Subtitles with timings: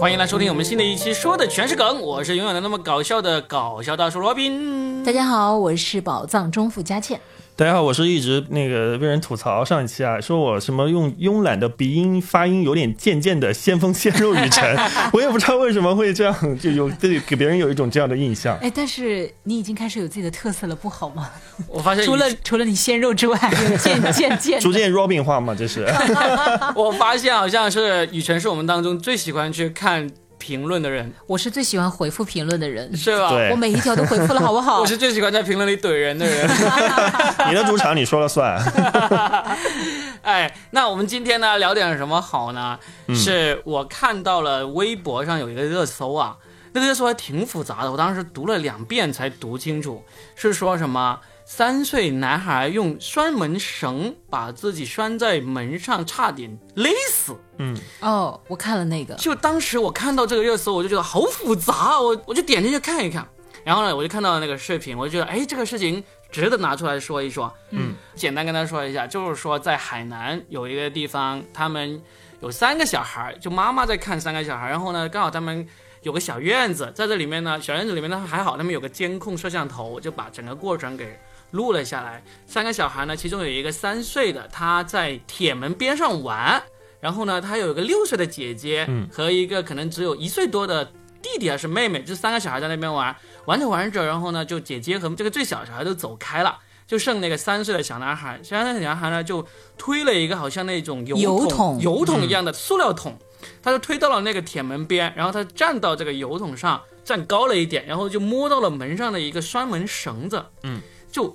[0.00, 2.00] 欢迎来收听我们新的一期，说的全是梗。
[2.00, 5.02] 我是永远的那么搞笑的搞笑大叔罗宾。
[5.02, 7.20] 大家好，我是宝藏中富佳倩。
[7.58, 14.78] 大家好，我是一直那个被人吐槽上一期啊，说我什么用慵懒的鼻音发音有点贱贱的先锋鲜肉雨辰，
[15.12, 18.56] 我也不知道为什么会这样，就有对给别人有一种这样的印象。
[18.58, 21.28] 哎，但是你已经开始有自己的特色了，不好吗？
[21.66, 25.84] 我发现 除了除了你鲜肉之外，还有贱贱贱，逐渐 Robin 化嘛，这是。
[26.76, 30.08] 我发现好像是雨辰是我们当中最喜欢去看。
[30.38, 33.30] 评论的人，我是最喜欢回复评论的人，是吧？
[33.30, 34.80] 对我每一条都回复了，好不好？
[34.80, 36.48] 我是最喜欢在评论里怼人的人。
[37.48, 38.56] 你的主场你说了算。
[40.22, 42.78] 哎，那我们今天呢聊点什么好呢？
[43.14, 46.36] 是我看到了微博上有一个热搜啊，
[46.72, 50.02] 那个热搜还挺复杂的，我当时读了两遍才读清楚，
[50.36, 51.18] 是说什么？
[51.50, 57.34] 三岁男孩用拴门绳把自己拴在门上，差点勒死。
[57.56, 63.26] 嗯，哦，我看了那个，就当时我看到这个热搜，我就觉得好复杂，我我就点进去看一看。
[63.64, 67.50] 然后呢，我就看到了那个视频，我就觉得，哎，这个事情值得拿出来说一说。
[67.70, 71.98] 嗯，简单跟他说一下，就是说在海南有一个地方，他们
[72.42, 75.66] 有三个小孩，就妈妈在看三个小孩，然后呢，刚好他们
[76.02, 81.18] 有个小院子，在这里面呢，小院子里面呢还好，他们有个监控摄像头，就把整个过程给。
[81.52, 86.62] 录了下来，三个小孩呢，其中有一个三岁的，他在铁门边上玩，
[87.00, 90.84] 然后呢，他有一个六岁的姐姐，嗯，和一个可能只有一岁多的
[91.22, 99.46] 弟弟还是妹妹，就三个小孩在那边玩，玩着玩着，然后呢，就姐姐和这个最小的小孩都走开了，就剩那个三岁的小男孩，三岁的小男孩呢，就
[99.78, 101.80] 推了一个好像那种油桶。
[101.80, 103.18] 油桶一样的塑料桶，
[103.62, 110.82] 他就推到了那个铁门边，然后他站到这个油桶上，站高了一点，然后就摸到了门上的一个拴门绳子，嗯。
[111.10, 111.34] 就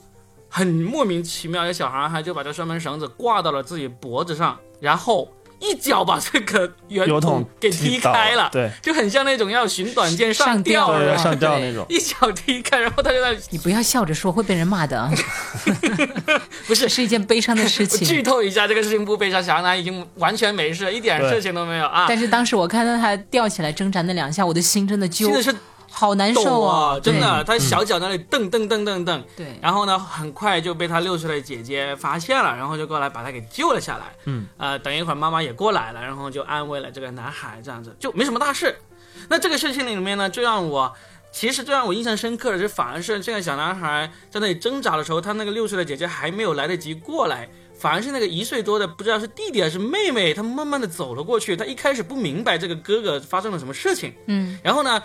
[0.49, 5.27] 很莫名其妙，一小男孩还就把这拴门绳子挂到了自己脖子上，然后
[5.59, 15.09] 一脚把这个圆筒给踢开了，对，就很像那种要寻短见上吊上吊那种，一脚踢开，然后他就在你不要笑着说会被人骂的，
[16.67, 18.07] 不是是一件悲伤的事情。
[18.07, 22.05] 剧透一下，这个事情不悲伤，小男已经完全没事，一点事情都没有啊。
[22.07, 25.27] 但是当时我看到他吊起来挣扎那两下，我的心真的揪。
[25.27, 25.55] 真的是。
[25.95, 26.99] 好难受啊！
[26.99, 29.23] 真的，他小脚那里蹬蹬蹬蹬蹬。
[29.37, 29.57] 对。
[29.61, 34.05] 然后呢，很快就被他六岁的姐姐发现了，然后就过来把他给救了下来。
[34.25, 34.47] 嗯。
[34.57, 38.75] 呃，等一会儿妈妈也过来了，然后就安慰了这个男孩，这样子就没什么大事。
[39.29, 40.91] 那这个事情里面呢，最让我
[41.31, 51.55] 其实最让我印象深刻的是，反而是这个小男孩在那里挣扎的时候，他那个六岁的姐姐还没有来得及过来，反而是那个一岁多的不知道是弟弟还是妹妹，他慢慢的走了过去。
[51.55, 54.11] 他一开始不明白这个哥哥发生了什么事情。
[54.25, 54.59] 嗯。
[54.63, 54.99] 然后呢？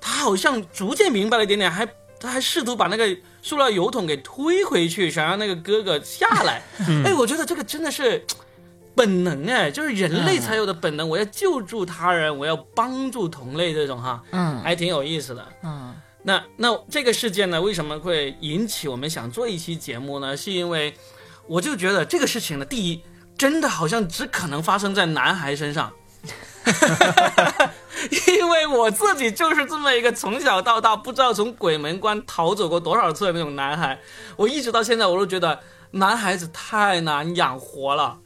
[0.00, 1.86] 他好像逐渐明白了一点点，还
[2.18, 6.62] 他还试图把那个塑料油桶给推回去，想让那个哥哥下来。
[7.04, 8.24] 哎，我觉得这个真的是
[8.94, 15.46] 本能哎，就是人类才有的本能，我要救助他人，我要帮助同类这种哈，嗯，还挺有意思的。
[15.62, 20.36] 嗯，那那这个事件呢，为什么会引起我们想做一期节目呢？
[20.36, 20.92] 是因为
[21.46, 23.02] 我就觉得这个事情呢，第一，
[23.38, 25.90] 真的好像只可能发生在男孩身上。
[28.28, 33.98] 因为我自己就是这么一个从小到大不知道从鬼门关逃走过多少次的那种男孩，
[34.36, 35.58] 我一直到现在我都觉得
[35.92, 38.18] 男孩子太难养活了，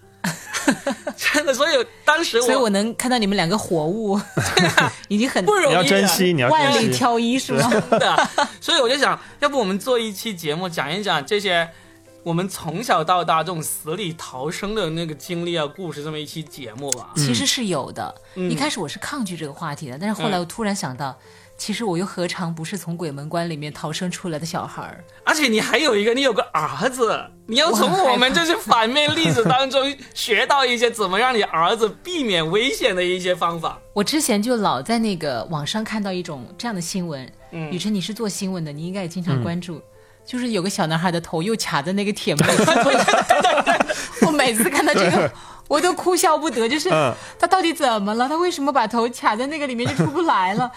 [1.16, 1.54] 真的。
[1.54, 4.25] 所以当时我，所以我能看到你们两个活物，啊
[5.09, 7.69] 已经很不容易，你要珍惜，你要万里挑一，是吗？
[7.71, 8.28] 真的。
[8.60, 11.69] 所以我就想，要不我们做一期节目，讲一讲这些。
[12.24, 18.14] 我们从小到大这种死里逃生的那个经历啊、故事，这么一期节目吧，其实是有的。
[18.34, 21.14] 一开始我是抗拒这个话题的，但是后来我突然想到，
[21.58, 25.04] 其实我又何尝不是从鬼门关里面逃生出来的小孩儿？
[25.22, 33.78] 而且你还有一个，你有个儿子，你要从我们这些反面例子当中学到一些怎么让你儿子避免危险的一些方法。
[33.92, 39.78] 我之前就老在那个网上看到一种这样的新闻，雨辰，你是做新闻的，你应该也经常关注。
[40.26, 42.64] 就是有个小男孩的头又卡在那个铁门里，
[44.26, 45.30] 我每次看到这个，
[45.68, 46.68] 我都哭笑不得。
[46.68, 46.88] 就是
[47.38, 48.28] 他到底怎么了？
[48.28, 50.71] 他为什么把头卡在那个里面就出不来了？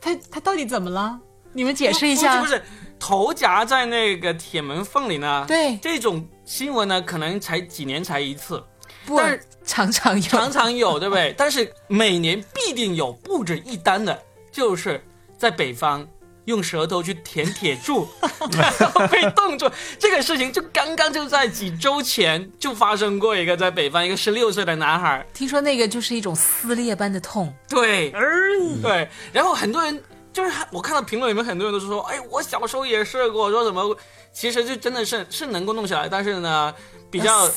[0.00, 1.18] 他他到底怎么了？
[1.52, 2.40] 你们解释一下。
[2.40, 2.62] 不是
[2.98, 5.44] 头夹在那个铁门缝里呢？
[5.46, 8.64] 对，这种新闻呢，可能才几年才一次，
[9.06, 11.34] 但是常常有，常常有，对不对？
[11.36, 14.18] 但是每年必定有不止一单的，
[14.50, 15.04] 就是
[15.36, 16.06] 在北方。
[16.46, 18.08] 用舌头去舔铁柱，
[18.52, 19.70] 然后被冻住。
[19.98, 27.52] 这个事情就刚刚就在几周前就发生过一个，在北方一个十六岁的男孩，听说那个就是一种撕裂般的痛。
[27.68, 28.12] 对，
[28.82, 29.08] 对。
[29.32, 30.02] 然后很多人
[30.32, 33.96] 就是我看到评论里面很多人都是说，哎，我小时候也试过，说什么
[34.32, 36.74] 其实就真的是是能够弄下来，但是呢，
[37.14, 37.48] 比较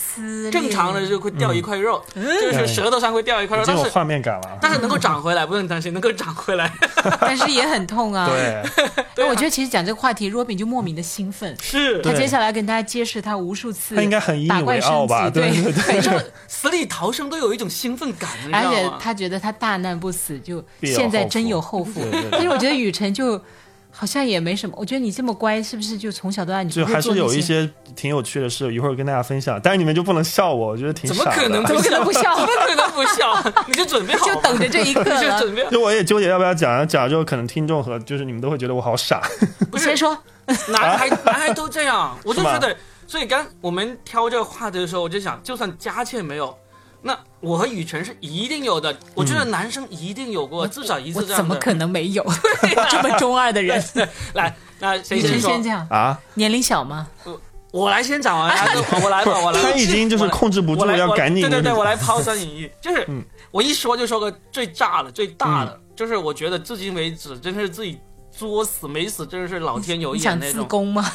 [0.52, 4.58] 正常的就会掉一块肉，嗯就是舌头上会掉一块肉，但是画面感了。
[4.62, 6.72] 但是能够长回来，不用担心，能够长回来。
[7.20, 8.30] 但是也很痛啊。
[8.30, 8.62] 对，
[9.18, 11.56] 那，我觉得其实讲这个话题，Robin 就莫名的兴奋。
[11.60, 16.12] 是他接下来跟大家揭示他无数次他应该很引以打怪为傲吧升级，对对就
[16.48, 18.92] 死里逃生都有一种兴奋感，而且？
[19.00, 22.22] 他觉得他大难不死，就现在真有后福对对。
[22.22, 23.42] 对但是我觉得雨辰就
[24.00, 29.60] 好像也没什么，我觉得你这么乖，是不是就从小到大你就还是有一些挺有趣的事，一会儿跟大家分享。
[29.64, 31.32] 但是你们就不能笑我，我觉得挺傻的。
[31.32, 31.66] 怎么可能？
[31.66, 33.64] 怎么可能不笑 怎么可能不笑？
[33.68, 35.72] 你就准备好，就等着这一刻就准备好。
[35.72, 39.20] 就我也纠结要不要讲，讲了之后可能听众和就是你们都会觉得我好傻。
[39.72, 40.16] 不是先说，
[40.70, 42.78] 男孩男孩都这样， 我就觉得，
[43.08, 46.56] 所以刚我们挑这个话题的时候，我就想，就算佳倩没有，
[47.02, 48.96] 那我和雨辰是一定有的。
[49.14, 51.36] 我觉得男生一定有过至少一次这样的。
[51.38, 52.26] 怎么可能没有
[52.90, 53.82] 这么中二的人？
[54.34, 55.64] 来，那谁雨辰先说先？
[55.64, 57.08] 讲，啊，年龄小吗？
[57.72, 58.50] 我来先讲完，
[59.04, 59.62] 我来吧，我来。
[59.62, 61.42] 他已经就是控制不住，我来，我要赶紧。
[61.44, 68.00] 对对对，我来抛砖引玉，就是嗯我一说就说个最炸的、最大的，就是我觉得至今为止真是自己
[68.32, 70.62] 作死没死，真的是老天有你想眼那种。
[70.62, 71.06] 自宫吗？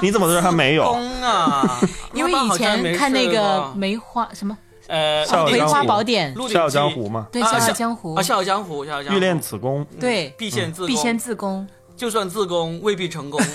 [0.00, 0.84] 你怎么知道他没有？
[0.84, 1.78] 公啊，
[2.14, 4.56] 因为以前看那个梅花什么
[4.88, 11.66] 呃笑傲《葵花江湖宝典》，鹿笑傲江湖嘛，对，《笑傲江湖啊，》，笑傲江湖，笑傲江湖，欲练此功，对，必先自必先，自宫。
[11.96, 13.40] 就算自宫未必成功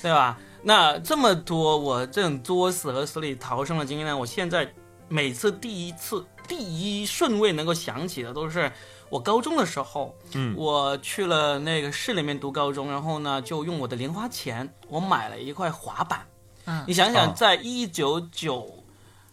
[0.00, 0.38] 对吧？
[0.62, 4.72] 那这么多我这种作死和死里逃生的经验呢，我现在
[5.08, 8.70] 每次第一次第一顺位能够想起的都是
[9.08, 16.20] 我高中的时候，嗯我去了那个市里面读高中，然后呢就用我的零花钱，我买了一块滑板。
[16.64, 18.72] 嗯你想想哦，在一九九，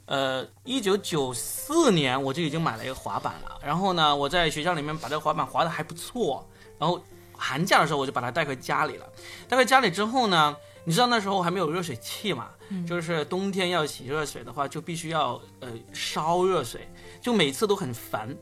[0.05, 3.59] 呃，一九九四年我就已经买了一个滑板了。
[3.63, 6.47] 然后呢，我在学校里面把这个滑板滑的还不错。
[6.77, 7.01] 然后
[7.35, 9.05] 寒假的时候我就把它带回家里了。
[9.47, 10.55] 带回家里之后呢，
[10.85, 12.49] 你知道那时候还没有热水器嘛，
[12.87, 16.89] 就是冬天要洗热水的话，就必须要呃烧热水，
[17.21, 18.35] 就每次都很烦。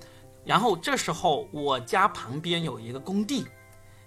[0.46, 3.46] 然后这时候我家旁边有一个工地，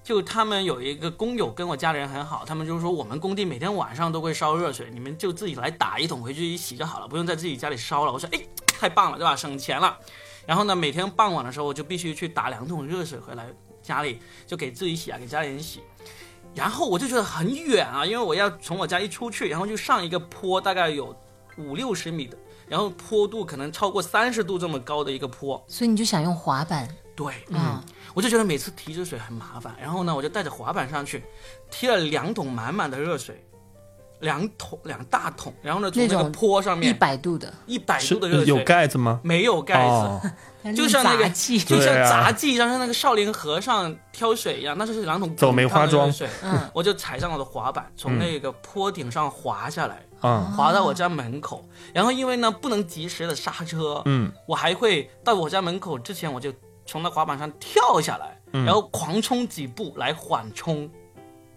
[0.02, 8.12] 就他们有一个工友跟我家里人很好，他们就是说我们工地每天晚上都会烧热水，你们就自己来打一桶回去一洗就好了，不用在自己家里烧了。
[8.12, 9.36] 我说哎，太棒了，对吧？
[9.36, 9.96] 省钱了。
[10.46, 13.46] 然后呢，每天傍晚的时候我就必须去打两桶热水回来
[13.82, 15.80] 家里，就给自己洗啊，给家里人洗。
[16.54, 21.14] 然后我就觉得很远啊，因为我要从我家一出去，然后就上一个坡，大概有
[21.56, 22.36] 五六十米的，
[22.66, 25.62] 然后坡度可能超过三十度这么高的一个坡。
[25.68, 27.84] 所以你就想用滑板对，啊？
[28.14, 31.22] 我就觉得每次提着水很麻烦，然后呢，我就带着滑板上去，
[31.70, 33.42] 提了两桶满满的热水，
[34.20, 39.20] 两桶两大桶，然后呢，从那个坡上面一百度的，一百是度的热水，有盖子吗？
[39.22, 40.20] 没有盖子，哦，
[40.76, 46.12] 就像那个杂技，就像杂技，像是那个少林和尚挑水一样，那就是两桶走梅花桩。
[46.12, 50.44] 水，嗯，我就踩上我的滑板，从那个坡顶上滑下来，嗯。
[50.52, 51.64] 滑到我家门口，
[51.94, 56.52] 然后因为呢不能及时的刹车，嗯，我还会到我家门口之前，我就
[56.90, 60.90] 从那滑板上跳下来，嗯然后狂冲几步来缓冲。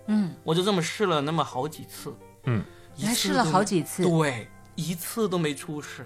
[0.05, 2.13] 嗯，我就这么试了那么好几次，
[2.43, 2.63] 嗯，
[2.95, 6.05] 一次你还试了好几次，对，一次都没出事。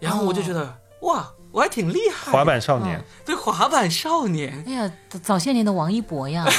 [0.00, 4.64] 然后我就觉得、哇，我还挺厉害，滑板少年，对滑板少年。
[4.66, 6.44] 哎呀，早早些年的王一博呀，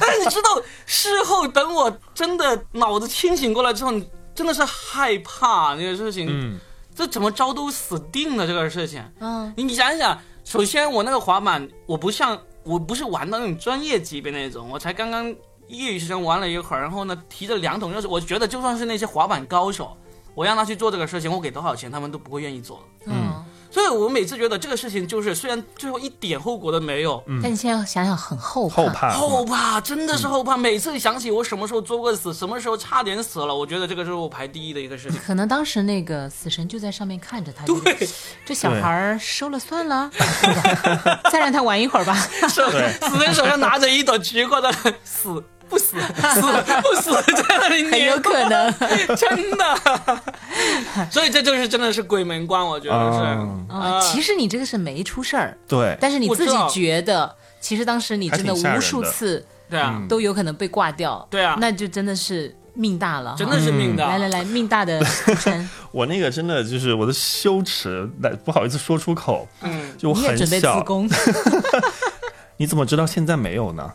[0.00, 0.48] 但是你知道，
[0.86, 6.58] 事后等我真的脑子清醒过来之后，你真的是害怕那个事情，嗯
[6.94, 9.02] 这怎么着都死定了这个事情。
[9.18, 15.26] 嗯，你想一想，首先我那个滑板，我不像我不是玩到那种专业级别那种，我才刚刚
[15.68, 19.96] 业余时间玩了一会儿，然后呢提着两桶热水，我觉得就算是那些滑板高手，
[20.34, 22.82] 我让他去做这个事情，我给多少钱他们都不会愿意做。
[23.06, 23.41] 嗯，
[23.72, 30.56] 所以我每次觉得这个事情就是虽然最后一点后果都没有，但你现在想想很后后怕，后怕，真的是后怕。
[30.56, 35.18] 每次想起我什么时候作过死，什么时候差点死了，我觉得这个是我排第一的一个事情。
[35.26, 38.08] 可能当时那个死神就在上面看着他，对。
[38.44, 40.10] 这小孩儿收了算了，
[41.32, 42.14] 再让他玩一会儿吧。
[42.48, 44.70] 手死神手上拿着一朵菊花的
[45.02, 46.42] 死不死，死
[46.82, 48.70] 不死在那里很捏有可能，
[49.16, 50.22] 真的。
[51.10, 53.18] 所以这就是真的是鬼门关，我觉得是。
[53.18, 64.06] 哦啊，其实你这个是没出事儿，对，但是你自己觉得，其实当时你真的无数次对啊，都有可能被挂掉，对啊那就真的是命大了，真的是命大。
[64.08, 65.02] 来来来，命大的，
[65.90, 71.08] 我那个真的就是我的羞耻，来不好意思说出口，嗯，就我很你也准备宫，
[72.58, 73.90] 你怎么知道现在没有呢？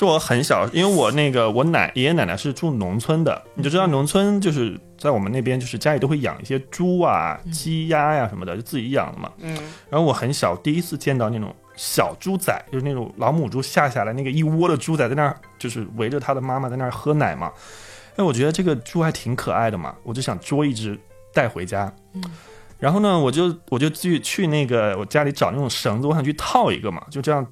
[0.00, 9.30] 是我很小，因为我那个我奶爷爷奶奶是住农村的，你就知道农村就是在我们那边就是家里都会养一些猪啊、鸡鸭呀、什么的，就自己养的嘛。
[9.40, 9.54] 嗯，
[9.90, 17.52] 然后我很小，第一次见到那种小猪仔，就是那种老母猪下下来，那个一窝的猪仔在那儿，就是围着它的妈妈在那儿喝奶嘛。
[18.16, 20.98] 哎，我觉得这个猪还挺可爱的嘛，我就想捉一只
[21.34, 21.92] 带回家。
[22.14, 22.22] 嗯，
[22.78, 27.46] 然后呢，我就我就去去那个我家里找那种绳子，我想去套一个嘛，就这样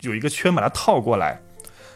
[0.00, 1.38] 有一个圈把它套过来。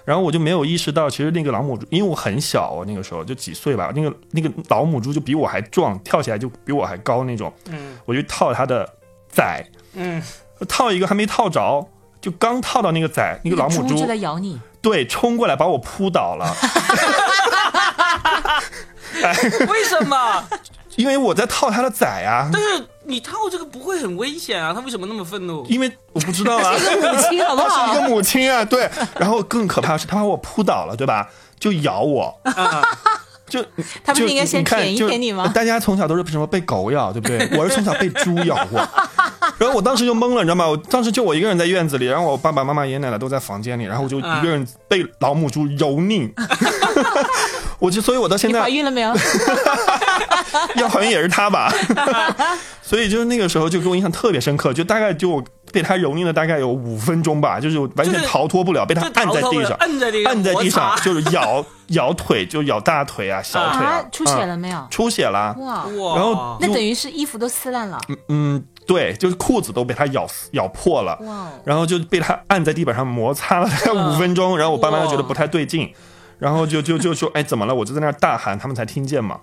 [0.09, 7.53] 然后我就没有意识到，其实那个老母猪，因为我很小，我那个时候就几岁吧，那个那个老母猪就比我还壮，跳起来就比我还高那种。
[7.67, 8.89] 嗯，我就套它的
[9.31, 9.63] 崽，
[9.93, 10.23] 嗯，
[10.67, 11.87] 套一个还没套着，
[12.23, 16.57] 就刚套到那个崽，那个老母猪就在咬你，对，冲过来把我扑倒了。
[19.69, 20.43] 为什么？
[20.97, 22.49] 因为我在套它的崽啊。
[22.51, 24.75] 但是你套这个不会很危险啊？
[24.75, 25.65] 他为什么那么愤怒？
[25.67, 26.77] 因为我不知道啊。
[26.79, 28.03] 是一个母亲，好不好是一？
[28.03, 28.89] 个母亲啊，对。
[29.19, 31.27] 然后更可怕的是，他把我扑倒了，对吧？
[31.59, 32.39] 就咬我，
[33.49, 33.65] 就
[34.05, 35.51] 他不是应该先舔一看就舔你吗？
[35.55, 37.49] 大家从小都是什么被狗咬，对不对？
[37.59, 38.79] 我是从小被猪咬过。
[39.57, 40.69] 然后我当时就懵了，你知道吗？
[40.69, 46.31] 我当时就我一个人在院子里，然后我爸爸妈妈、爷爷奶奶都在房间里，然后我就一个人被老母猪蹂躏。
[47.79, 49.15] 我就，所以我到现你在怀孕了没有？
[50.77, 51.73] 要怀孕也是他吧，
[52.83, 55.43] 所以就是那个时候就给我印象特别深刻，就大概就
[55.73, 64.87] 被他蹂躏了大概有五分钟吧，就是完全逃脱不了，被他按在地上，按在地上按在地上就是咬咬腿，就咬大腿啊、小腿啊，出血嗯了没有？
[64.91, 68.01] 出血了，哇，哇，然后那等于是衣服都撕烂了。
[68.29, 75.93] 嗯，对，就是裤子都被他咬撕咬破了，哇哦，然后就被他按在地板上摩擦了大概五分钟，然后我爸妈就觉得不太对劲，
[76.39, 77.75] 然后就就就说哎怎么了？
[77.75, 79.41] 我就在那儿大喊，他们才听见嘛。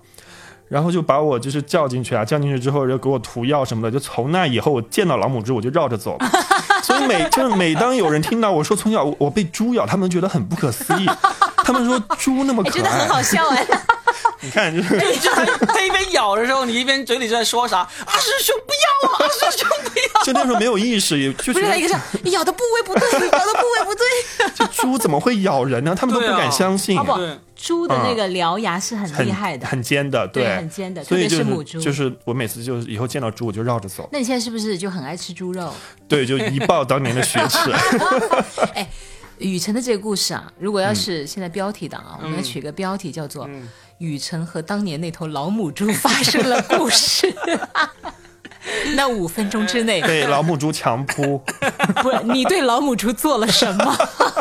[0.68, 3.90] 然后就把我就是叫进去啊，叫进去之后就给我涂药什么的。
[3.90, 6.18] 就从那以后，我见到老母猪我就绕着走。
[6.82, 11.06] 所以每就是每当有人听到我说从小我我被猪咬，他们觉得很不可思议。
[11.64, 13.66] 他们说猪那么哎，可爱，真的很好笑哎。
[14.46, 14.96] 你看就是
[15.28, 17.78] 他他一边咬的时候，你一边嘴里就在说啥？
[17.78, 20.24] 啊，师兄不要啊，师兄不要。
[20.24, 24.50] 就那时候没有意识，也就是他一个是你咬的部位不对，咬的部位不对。
[24.54, 25.96] 这猪怎么会咬人呢？
[25.98, 26.96] 他们都不敢相信。
[26.96, 27.20] 好不，
[27.56, 29.66] 猪的那个獠牙是很很厉害的。
[29.66, 35.74] 很尖的，对很尖的所以就特别是母猪就是我每次就是以后见到猪我就绕着走，那你现在是不是就很爱吃猪肉？
[36.08, 37.58] 对，就一报当年的血耻。
[38.74, 38.88] 哎
[39.38, 43.46] 雨辰的这个故事啊，如果嗯要是现在标题党啊，我们要取个标题叫做
[43.98, 47.32] “雨辰和当年那头老母猪发生了故事
[48.96, 51.38] ”。那五分钟之内，被老母猪强扑，
[52.02, 53.96] 不是你对老母猪做了什么？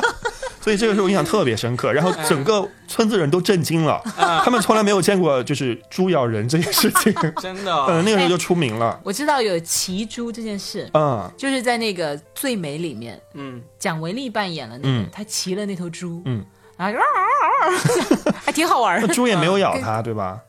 [0.60, 1.94] 所以这个时候印象特别深刻。
[1.94, 4.02] 然后整个村子人都震惊了，
[4.44, 7.14] 他们从来没有见过就是猪咬人这件事情。
[7.40, 9.00] 真的嗯，那个时候就出名了。
[9.04, 16.44] 我知道有骑猪这件事，嗯就是在那个《最美》里面，嗯，蒋雯丽扮演了那个，嗯她骑了那头猪，嗯，
[16.76, 17.04] 然后就啊
[18.46, 19.08] 还挺好玩的。
[19.08, 20.40] 那猪也没有咬它，对吧？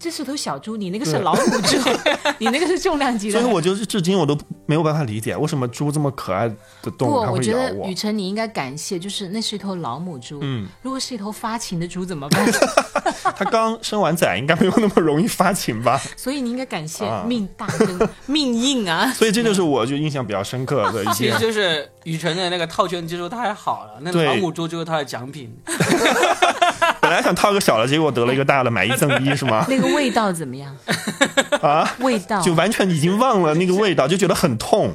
[0.00, 1.76] 这是头小猪，你那个是老母猪，
[2.38, 3.38] 你那个是重量级的。
[3.38, 7.94] 所以我就是至今我都没有办法理解，为什么猪这么可爱的动，物它会咬我觉得雨。
[7.94, 10.38] 辰你应该感谢，就是那是一头老母猪。
[10.40, 12.50] 嗯，如果是一头发情的猪怎么办？
[13.36, 16.00] 它刚生完崽，应该没有那么容易发情吧？
[16.16, 19.12] 所以你应该感谢啊命大跟命硬啊。
[19.12, 21.38] 所以这就是我就印象比较深刻的一些其实。
[21.38, 25.54] 就是雨辰的那个套圈技术太好了，那老母猪就是他的奖品。
[27.00, 29.64] 本来想套个小的，结果得了一个大的，买一赠一是吗？
[29.68, 30.76] 那个味道怎么样？
[31.62, 34.94] 啊，味道就完全已经忘了那个味道，就觉得很痛。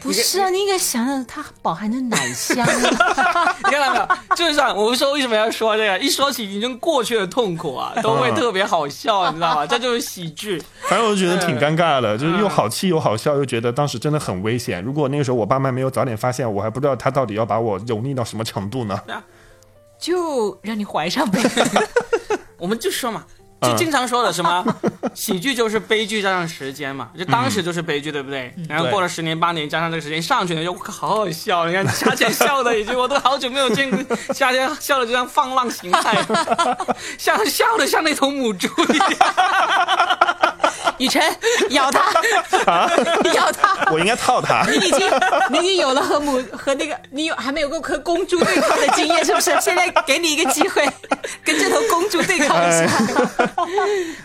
[0.00, 3.54] 不是啊，你应该想想它饱含着奶香啊。
[3.64, 4.08] 你看到没有？
[4.34, 5.96] 就是啊，我们说为什么要说这个？
[6.00, 9.64] 一说起已经过去的痛苦啊，都会特别好笑，你知道吗？
[9.64, 10.60] 这就是喜剧。
[10.88, 14.82] 反正我就觉得挺尴尬的，就是又好气又好笑，又觉得当时真的很危险。
[14.82, 18.98] 如果那个时候我爸妈没有早点发现，我还不知道他到底要把我蹂躏到什么程度呢。
[20.02, 21.40] 就让你怀上呗。
[22.58, 23.24] 我们就说嘛，
[23.60, 24.64] 就经常说的什么
[25.14, 28.52] 喜剧就是悲剧加上时间嘛，就当时就是悲剧，对不对？
[28.68, 31.66] 然后过了十年八年，加上这个时间上去了，就好好笑。
[31.66, 36.16] 你看夏天笑的已经，我都好久没有见过 夏天笑的就像放浪形骸，
[37.16, 39.08] 像笑的像那头母猪一样。
[40.98, 41.22] 雨辰，
[41.70, 42.12] 咬它，
[43.34, 43.90] 咬他。
[43.90, 44.64] 我应该套他。
[44.70, 45.10] 你已经，
[45.50, 49.50] 你已经有了和母和那个，你有还没有过和公猪对抗的经验，是不是？
[49.60, 50.88] 现在给你一个机会，
[51.44, 52.86] 跟这头公猪对抗一下。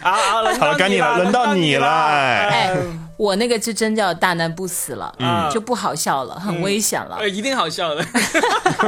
[0.01, 1.87] 好好，好了，该你了，轮到你了。
[1.87, 2.77] 哎，哎，
[3.17, 7.17] 我那个就真叫大难不死了，嗯就不好笑了，很危险了。
[7.19, 8.05] 呃，一定好笑的。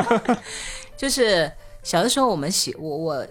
[0.98, 1.52] 就是
[1.82, 3.28] 小的时候，我们喜我我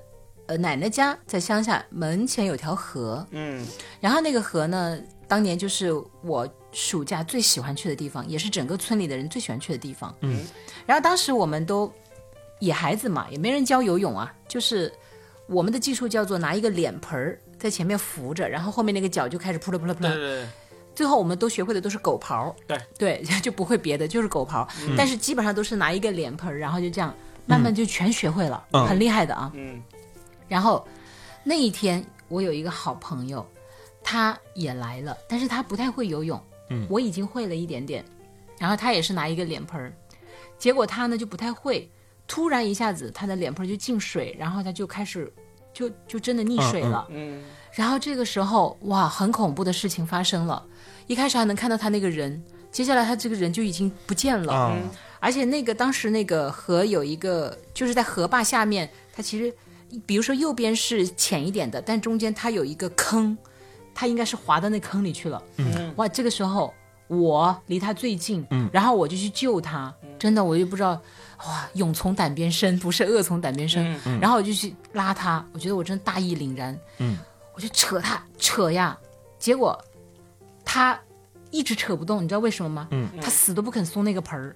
[0.49, 3.65] 呃奶奶家在乡下，门前有条河，嗯
[4.01, 10.13] 然后那个河呢，当年就是我暑假最喜欢去的地方，也是整个村里的人最喜欢去的地方。
[10.23, 10.45] 嗯，
[10.87, 11.93] 然后当时我们都
[12.61, 14.93] 野孩子嘛，也没人教游泳啊，就是
[15.47, 20.11] 我们的技术叫做拿一个脸盆儿在前面扶着，然后后面那个脚就开始扑啦扑啦扑啦。
[20.11, 20.47] 对对对，
[20.95, 24.67] 最后我们都学会的都是狗刨，对对， 就不会别的，就是狗刨。
[24.87, 27.15] 嗯但是基本上都是拿一个脸盆儿，然后就这样
[27.47, 29.53] 慢慢就全学会了，嗯很厉害的啊。
[29.55, 29.83] 嗯
[30.49, 30.87] 然后
[31.45, 33.47] 那一天我有一个好朋友，
[34.03, 36.41] 他也来了，但是他不太会游泳，
[36.71, 38.05] 嗯我已经会了一点点，
[38.59, 39.93] 然后他也是拿一个脸盆儿，
[40.59, 41.89] 结果他呢就不太会，
[42.27, 45.33] 突然一下子他的脸盆就进水，然后他就开始
[45.73, 47.07] 就就真的溺水了。
[47.11, 50.65] 嗯然后这个时候，哇，很恐怖的事情发生了。
[51.07, 54.53] 一开始还能看到他那个人，接下来他这个人就已经不见了。
[54.53, 54.77] 啊，
[55.21, 59.55] 而且那个当时那个河有一个，就是在河坝下面，它其实，
[60.07, 63.37] 比如说右边是浅一点的，但中间它有一个坑，
[63.95, 65.43] 它应该是滑到那坑里去了。
[65.57, 65.93] 嗯。
[65.97, 66.73] 哇，这个时候
[67.07, 70.91] 我离他最近，然后我就去救他，真的我就不知道，
[71.47, 73.99] 哇，勇从胆边生，不是恶从胆边生。
[74.05, 74.21] 嗯。
[74.21, 77.19] 然后我就去拉他，我觉得我真的大义凛然，嗯，
[77.55, 78.97] 我就扯他扯呀，
[79.39, 79.79] 结果
[80.65, 81.01] 他
[81.51, 82.89] 一直扯不动，你知道为什么吗？
[82.91, 84.55] 嗯，他死都不肯松那个盆儿。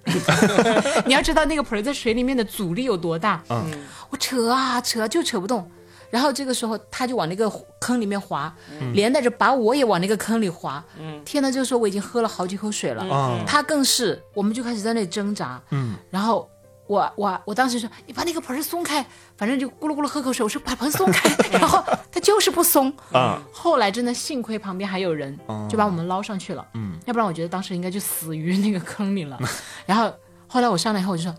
[1.07, 3.71] 你要知道那个盆儿在水里面的阻力有多大，嗯
[4.11, 5.71] 我扯啊扯啊就扯不动。
[6.11, 8.55] 然后这个时候他就往那个坑里面滑，
[8.93, 10.85] 连带着把我也往那个坑里滑。
[11.01, 15.59] 嗯天呐，这个时候我已经喝了好几口水了，嗯他更是，我们就开始在那里挣扎。
[15.71, 16.47] 嗯，然后
[16.93, 19.03] 我我我当时说，你把那个盆松开，
[19.35, 20.45] 反正就咕噜咕噜喝口水。
[20.45, 22.93] 我说把盆松开，然后他就是不松。
[23.13, 26.67] 啊，后来真的幸亏旁边还有人，哦就把我们捞上去了。
[26.75, 29.39] 嗯，要不然我觉得当时应该就死于那个坑里了。
[29.87, 30.13] 然后
[30.47, 31.35] 后来我上来以后我就说，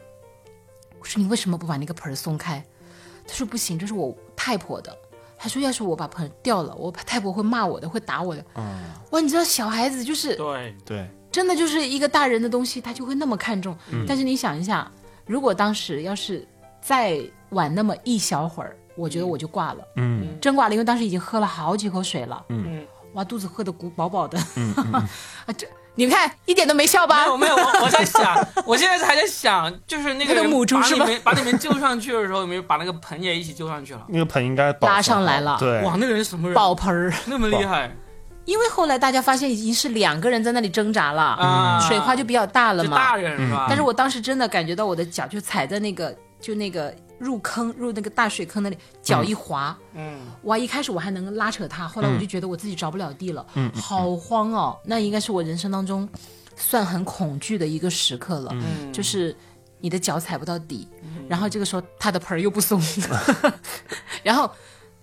[0.99, 2.63] 我说你为什么不把那个盆松开？
[3.27, 4.97] 他说不行，这是我太婆的。
[5.37, 8.43] 他说要是我把盆掉了，我太婆会骂我的，会打我的。
[8.55, 13.77] 嗯，哇，你知道小孩子就是对，对，真的就是一个大人的东西，他就会那么看重。
[13.91, 14.89] 嗯但是你想一下，
[15.25, 16.47] 如果当时要是
[16.81, 20.37] 再晚那么一小会儿，我觉得我就挂了，嗯。
[20.41, 24.37] 真挂了，因为当时已经喝了好几口水了，嗯，哇，肚子喝的鼓饱饱的。
[24.57, 24.93] 嗯嗯。
[25.45, 27.19] 啊，这你们看一点都没笑吧？
[27.19, 27.25] 没？
[27.27, 31.05] 有没有，我我在想， 我现在还在想，就是那个把母猪是吧？
[31.05, 34.03] 你们把你们救上去的时候，有没有把那个盆也一起救上去了？
[34.09, 35.55] 那个盆应该保拉上来了。
[35.59, 36.55] 对，哇，那个人什么人？
[36.55, 37.95] 爆盆儿，那么厉害
[38.45, 41.79] 因为后来大家发现已经是两个人在那里挣扎了，啊！
[41.87, 42.97] 水花就比较大了嘛。
[42.97, 43.65] 大人是吧？
[43.67, 50.57] 但是我当时真的感觉到我的脚就踩在那个就那个入坑入那个大水坑那里，脚一滑，嗯，哇！
[50.57, 54.77] 一开始我还能拉扯他，后来我就觉得我自己着不了地了，嗯好慌哦。
[54.83, 56.07] 那应该是我人生当中
[56.55, 59.33] 算很恐惧的一个时刻了，嗯就是
[59.79, 60.87] 你的脚踩不到底，
[61.29, 62.81] 然后这个时候他的盆儿又不松，
[64.21, 64.51] 然后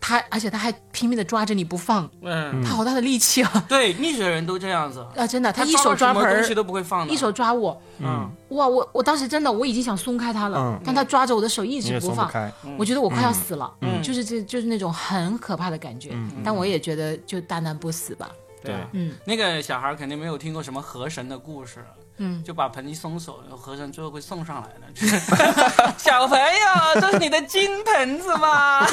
[0.01, 3.65] 他而且他还拼命的抓着你不放，嗯，他好大的力气啊！
[3.69, 8.67] 对，溺水人都这样子，啊，真的，他一手抓盆东西，都不会放的，一手抓我，嗯哇！
[8.67, 12.31] 我我当时真的我已经想松开他了，嗯但他抓着我的手一直不放，
[12.79, 16.17] 我觉得我快要死了，嗯就是这就是那种很可怕的感觉。
[16.43, 18.31] 但我也觉得就大难不死吧。
[18.65, 18.89] 对啊。
[18.93, 21.85] 嗯那个小孩肯定没有听过什么河神的故事，
[22.23, 24.93] 嗯，就把盆一松手，然后河神最后会送上来的。
[24.95, 25.19] 就 是
[25.97, 28.87] 小朋友，这是你的金盆子吗？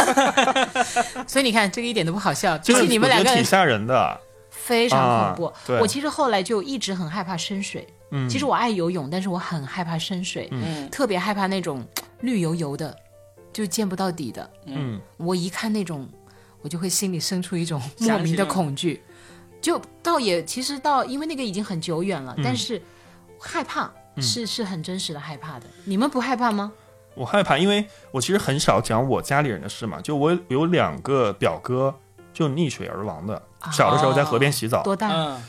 [1.28, 5.54] 所以你看这个一点都不好笑，就是你们两个挺吓人的，非常恐怖啊。
[5.66, 7.86] 对我其实后来就一直很害怕深水。
[8.12, 11.86] 嗯，其实我爱游泳，但是我很害怕深水，嗯特别害怕那种
[12.22, 12.96] 绿油油的，
[13.52, 14.50] 就见不到底的。
[14.68, 16.08] 嗯我一看那种，
[16.62, 19.04] 我就会心里生出一种莫名的恐惧。
[19.60, 22.82] 就倒也其实倒，因为那个已经很久远了，但是
[23.40, 25.66] 害怕是、是很真实的害怕的。
[25.86, 26.72] 你们不害怕吗？
[27.16, 31.94] 我害怕，因为我其实很少讲我家里人的事嘛，就我有两个表哥
[32.32, 35.10] 就溺水而亡的，小的时候在河边洗澡，多大？
[35.10, 35.44] 嗯，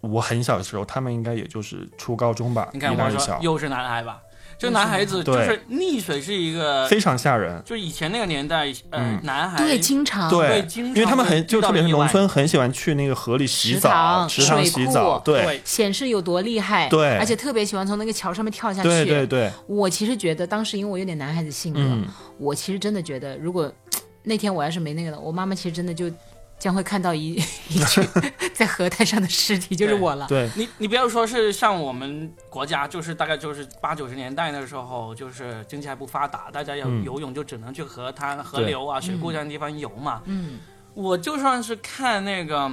[0.00, 4.20] 我很小的时候，他们应该也就是初高中吧，你看一大一小，我说又是男孩吧？
[4.58, 7.62] 就男孩子就是溺水是一个，非常吓人。
[7.64, 18.88] 就以前那个年代，呃嗯，男孩对，经常对经常因为他们很就特别是农村，很喜欢去那个河里洗澡，池塘洗澡，对对显示有多厉害，对而且特别喜欢从那个桥上面跳下去。
[18.88, 22.06] 对对对，我其实觉得当时因为我有点男孩子性格，嗯，
[22.38, 23.70] 我其实真的觉得，如果
[24.28, 26.10] 那天我要是没那个了，我妈妈其实真的就
[26.58, 27.34] 将会看到一
[27.68, 28.02] 一具
[28.54, 30.26] 在河滩上的尸体，就是我了。
[30.28, 37.04] 对，你你不要说是像我们国家，就是大概就是八九十年代那时候，就是经济还不发达，大家要嗯。
[37.04, 40.22] 游泳就只能去河滩、河流啊、水库这样的地方游嘛。
[40.24, 40.58] 嗯，
[40.94, 42.70] 我就算是看那个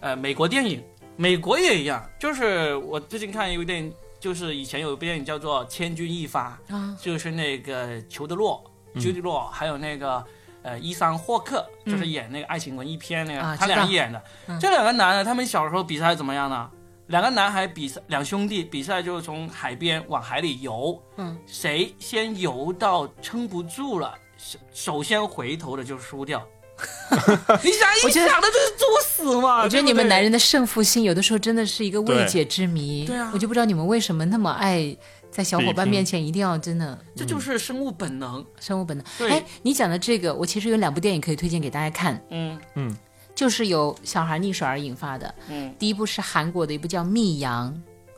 [0.00, 0.82] 呃美国电影，
[1.16, 8.62] 美国也一样，就是我最近看一部电影，就是以前有一部电影叫做《千钧一发》，啊，就是那个裘德洛、
[8.94, 9.00] 嗯。
[9.00, 10.24] 裘德洛，还有那个
[10.64, 14.20] 呃伊桑霍克，就是演那个爱情文艺片那个，他俩演的。
[14.48, 16.68] 嗯这两个男的，他们小时候比赛怎么样呢？
[17.08, 26.42] 两个男孩比赛，两兄弟比赛就是从海边往海里游，嗯，谁先游到撑不住了，首首先回头的就输掉。
[27.62, 29.62] 你想一我觉得想的就是作死嘛。
[29.62, 33.06] 我觉得你们男人的胜负心有的时候真的是一个未解之谜。
[33.06, 34.96] 对啊我就不知道你们为什么那么爱
[35.34, 38.46] 在小伙伴面前一定要真的这就是生物本能。
[38.60, 39.04] 生物本能。
[39.18, 42.96] 对哎，你讲的这个，我其实有两部电影可以推荐给大家看，嗯嗯
[43.34, 45.34] 就是由小孩溺水而引发的。
[45.48, 47.74] 嗯，第一部是韩国的一部叫《密阳》，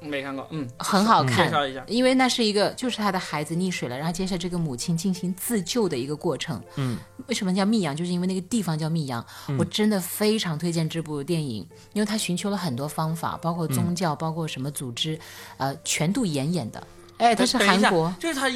[0.06, 1.50] 没看过，嗯，很好看介。
[1.50, 1.82] 绍一下。
[1.88, 6.62] 因为那是一个，就是他的孩子溺水了，然后接下来这个母亲进行自救的一个过程。
[6.74, 6.98] 嗯，
[7.28, 7.96] 为什么叫密阳？
[7.96, 9.24] 就是因为那个地方叫密阳。
[9.58, 15.18] 我真的非常推荐这部电影，因为他寻求了很多方法，包括宗教，包括什么组织，
[15.56, 16.86] 呃，全度演演的。
[17.18, 18.48] 哎，他是韩国，就是他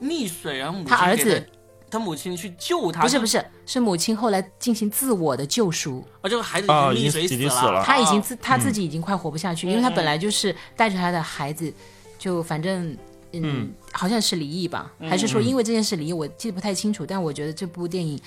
[0.00, 1.46] 溺水，然后母亲他儿子
[1.90, 6.04] 他，母亲去救他，不是不是，是母亲后来进行自我的救赎。
[6.20, 11.72] 啊，这个孩子啊已经溺水已死了他已经啊自他自己已经快活不下去，因为他本来就是带着他的孩子，
[12.18, 12.96] 就反正
[13.32, 17.04] 嗯，好像是离异吧，还是说因为这件事离异，我记得不太清楚。
[17.06, 18.18] 但我觉得这部电影，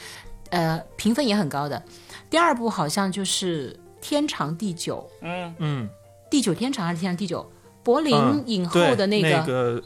[0.49, 1.82] 呃，评分也很高的。
[2.30, 5.89] 第二部好像就是《天长地久》，嗯，嗯，
[6.30, 7.49] 地久天长还是天长地久？
[7.84, 9.84] 柏林嗯影后的那个那个，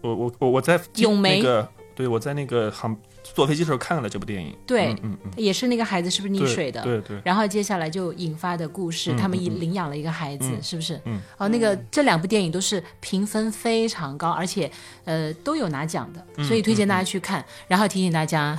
[0.00, 6.82] 我我我我在咏梅那个，对我在那个航坐飞机的时候看了这部电影，对嗯嗯嗯，也是那个孩子是不是溺水的？
[6.82, 11.00] 对对，然后接下来就引发的故事，嗯他们领养了一个孩子，嗯是不是？
[11.04, 11.20] 嗯。
[11.36, 14.70] 哦，那个这两部电影都是评分非常高，而且
[15.04, 17.44] 呃都有拿奖的，嗯所以推荐大家去看。
[17.68, 18.58] 然后提醒大家，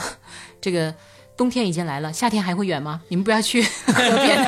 [0.61, 0.93] 这个
[1.41, 3.01] 冬天已经来了，夏天还会远吗？
[3.07, 4.45] 你们不要去 河边，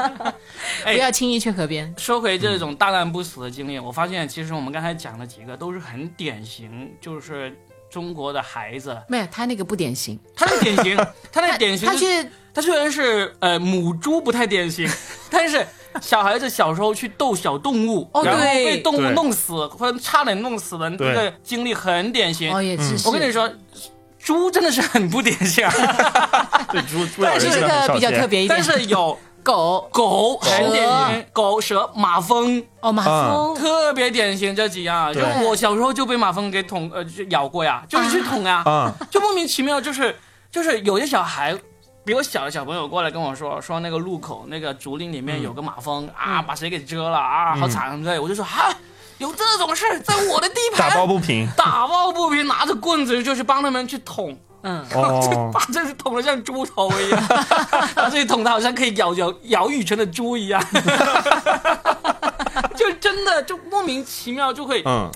[0.86, 1.94] 哎不要轻易去河边。
[1.98, 7.54] 说回这种大难不死的经历，我发现其实我们刚才讲的几个都是很典型，就是
[7.90, 10.96] 中国的孩子，没有，他那个不典型，他 那典型，
[11.30, 14.88] 他那典型他是去他虽然是呃母猪不太典型，
[15.28, 15.66] 但是
[16.00, 22.50] 小孩子小时候去逗小动物，哦然后对被动物弄死或者差点弄死的这对个经历很典型。
[22.50, 23.06] 哦，也是。
[23.06, 23.46] 我跟你说，
[24.30, 25.68] 猪真的是很不典型，
[26.70, 33.56] 对猪猪咬但是这个比较特别一点，但是有狗狗很典型，狗、蛇、马蜂哦，马啊蜂。
[33.56, 35.12] 特别典型这几样。
[35.12, 40.16] 就我小时候就被马蜂给捅呃就咬过呀，就是去捅呀，啊，就莫名其妙，就是
[40.48, 41.58] 就是有些小孩。
[42.02, 48.22] 比我小的小朋友过来跟我说，说那个路口那个竹林里面有个马蜂、啊，把谁给蛰了啊，好惨什么之类的。
[48.22, 48.72] 我就说哈，
[49.20, 51.46] 有这种事儿在我的地盘，打抱不平。
[51.54, 57.22] 打抱不平，拿着棍子就去帮他们去捅，嗯， 哦，把这是捅得像猪头一样，
[57.94, 60.60] 把这里捅的好像可以咬咬咬雨辰的猪一样，
[62.74, 65.10] 就真的就莫名其妙就会嗯，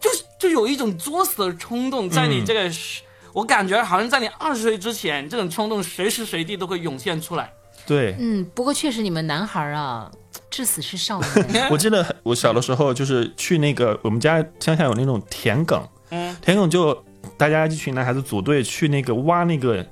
[0.00, 3.02] 就就有一种作死的冲动在你这个时，
[3.34, 7.52] 我感觉好像在你二十岁之前，这种冲动随时随地都会涌现出来。
[7.90, 10.08] 对，嗯，不过确实你们男孩儿啊，
[10.48, 11.66] 至死是少年。
[11.72, 17.04] 我记得我小的时候就是去那个我们家乡下有那种田埂，嗯，田埂就
[17.36, 19.84] 大家一群男孩子组队去那个挖那个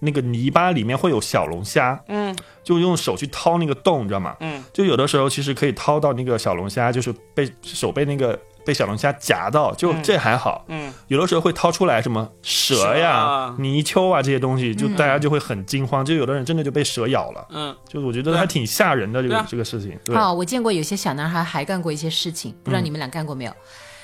[0.00, 2.36] 那个泥巴里面会有小龙虾，嗯。
[2.62, 4.36] 就用手去掏那个洞，你知道吗？
[4.40, 10.02] 嗯，就有的时候其实可以掏到那个小龙虾，就是被手被那个被小龙虾夹到，就嗯。
[10.02, 10.64] 这还好。
[10.68, 13.56] 嗯，有的时候会掏出来什么蛇呀、蛇啊。
[13.58, 17.46] 泥鳅啊这些东西，就大家就会很惊慌，就有的人真的就被蛇咬了。
[17.50, 19.98] 嗯，就我觉得还挺吓人的这个、啊这个事情。
[20.04, 23.52] 对，哦，我见过有些小男孩还干过一些事情，不知嗯道你们俩干过没有？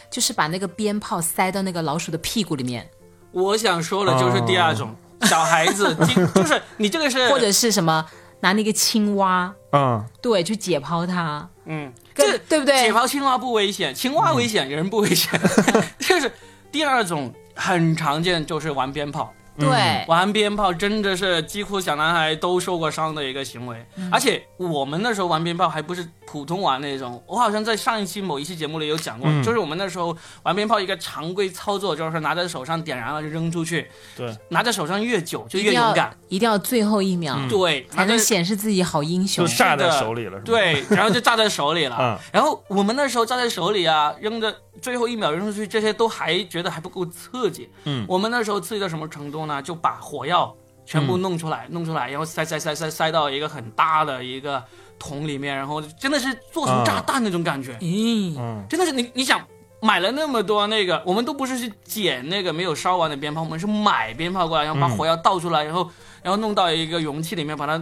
[0.09, 2.89] 就是把那个鞭炮塞到那个老鼠的屁股里面，
[3.33, 5.95] 我想说的就是第二种，小孩子
[6.33, 8.07] 就是你这个是或者是什么
[8.41, 12.81] 拿那个青蛙，嗯，对，去解剖它，嗯，跟这对不对？
[12.81, 15.39] 解剖青蛙不危险，青蛙危险，人不危险。
[16.01, 16.31] 就是
[16.73, 19.33] 第二种很常见，就是玩鞭炮。
[19.59, 24.07] 对，玩鞭炮真的是几乎小男孩都受过伤的一个行为，嗯。
[24.13, 29.43] 而且我们那时候玩鞭炮还不是普通玩那种，我好像在上一期某一期节目里有讲过，嗯。
[29.43, 39.53] 就是我们那时候玩鞭炮一个常规操作就是拿在手上点燃了就扔出去，对，拿在手上越久就越勇敢，一定要最后一秒、对，才能显示自己好英雄就。
[39.55, 40.43] 炸在手里了，是吧？
[40.45, 41.97] 对，然后就炸在手里了。
[42.01, 47.71] 嗯然后我们那时候炸在手里啊，扔的最后一秒扔出去，这些都还觉得还不够刺激。
[47.85, 49.63] 嗯我们那时候刺激到什么程度呢？
[49.63, 54.63] 就把火药全部弄出来，弄出来，然后塞塞塞塞塞到一个很大的一个
[54.99, 57.73] 桶里面，然后真的是做成炸弹那种感觉。
[57.81, 59.41] 咦、嗯，真的是你你想。
[59.83, 65.89] 买了那么多那个，我们都不是去捡那个没有烧完的鞭炮，我们是买鞭炮过来，然后把嗯火药倒出来，然后
[66.27, 67.79] 然后弄到一个容器里面，把它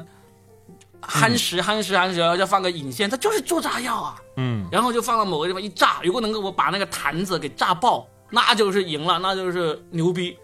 [1.01, 4.17] 夯实夯实夯实，然后再放个引线，它就是做炸药啊。
[4.37, 10.37] 嗯，然后就放到某个地方一炸，如果能够我把那个坛子给炸爆，那就是赢了，那就是牛逼，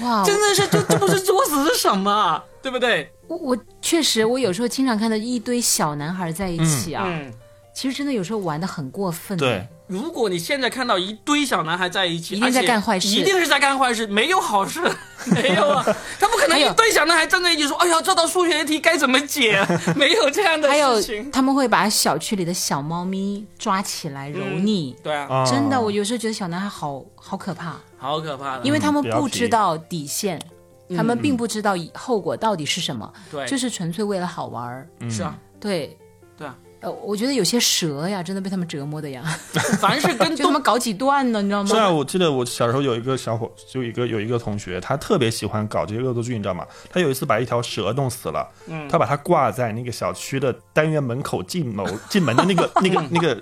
[0.00, 2.42] 哇，真的是这这不是作死是什么啊？
[2.62, 3.12] 对不对？
[3.28, 7.30] 我我确实，我有时候经常看到一堆小男孩在一起啊，嗯，
[7.74, 9.36] 其实真的有时候玩的很过分。
[9.36, 14.80] 对，如果你现在看到一堆小男孩在一起，一定在干坏事一定是在干坏事，没有好事。
[15.32, 15.84] 没有啊，
[16.20, 19.60] 他不可能一堆小男孩站在一起说：“哎呀，这道数学题该怎么解？”
[19.96, 21.30] 没有这样的还有事情。
[21.32, 24.94] 他们会把小区里的小猫咪抓起来揉捏。
[25.02, 28.64] 对啊，啊真的，我有时候觉得小男孩好好可怕，好可怕的。
[28.64, 30.40] 因为他们不知道底线，
[30.96, 34.88] 他们并不知道后果到底是什么，对，就是纯粹为了好玩儿。
[35.10, 35.96] 是啊，对，
[36.80, 39.22] 呃，我觉得有些蛇呀，真的被他们折磨的呀，
[39.80, 41.68] 凡是跟 他们搞几段呢，你知道吗？
[41.70, 46.66] 是啊，我记得我小时候有一个小伙，就一个有一个同学，他特别喜欢搞这些恶作剧，你知道吗？
[46.90, 53.40] 他有一次把一条蛇弄死了，嗯他把它挂在那个小区的单元门口进楼进门的那个 那个那个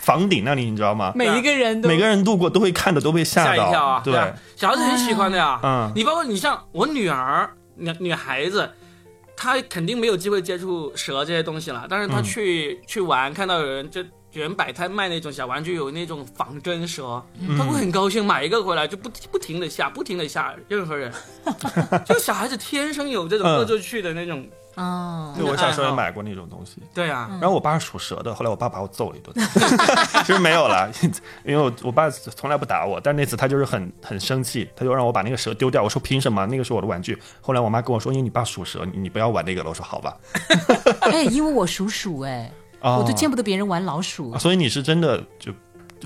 [0.00, 1.12] 房顶那里，你知道吗？
[1.14, 3.58] 每一个人都每个人路过都会看的，都被吓一。
[3.58, 5.58] 跳啊，对，啊，小孩子很喜欢的呀。
[5.62, 8.70] 嗯你包括你像我女儿，女女孩子，
[9.40, 14.04] 她肯定没有机会接触蛇这些东西了，但是他去、去玩，看到有人就。
[14.32, 17.20] 有人摆摊卖那种小玩具，有那种仿真蛇，
[17.58, 21.12] 他会很高兴，买一个回来就不不停的吓，不停的吓任何人。
[22.06, 26.82] 就小孩子天生有这种嗯恶作剧的那种，啊，对我小时候也买过那种东西。
[26.94, 29.34] 对啊，然后我爸是属蛇的，后来我爸把我揍了一顿，
[30.24, 30.90] 其实没有了，
[31.44, 35.82] 因为我我爸从来不打我，但那次他就是很很生气，他就让我把那个蛇丢掉。
[35.82, 36.46] 我说凭什么？
[36.46, 37.20] 那个是我的玩具。
[37.40, 39.70] 后来我妈跟我说，因为你爸属蛇，你你不要玩那个了。
[39.70, 40.16] 我说好吧，
[41.02, 45.52] 哎，因为我属鼠，哎，啊我都见不得别人玩老鼠啊，所以你是真的就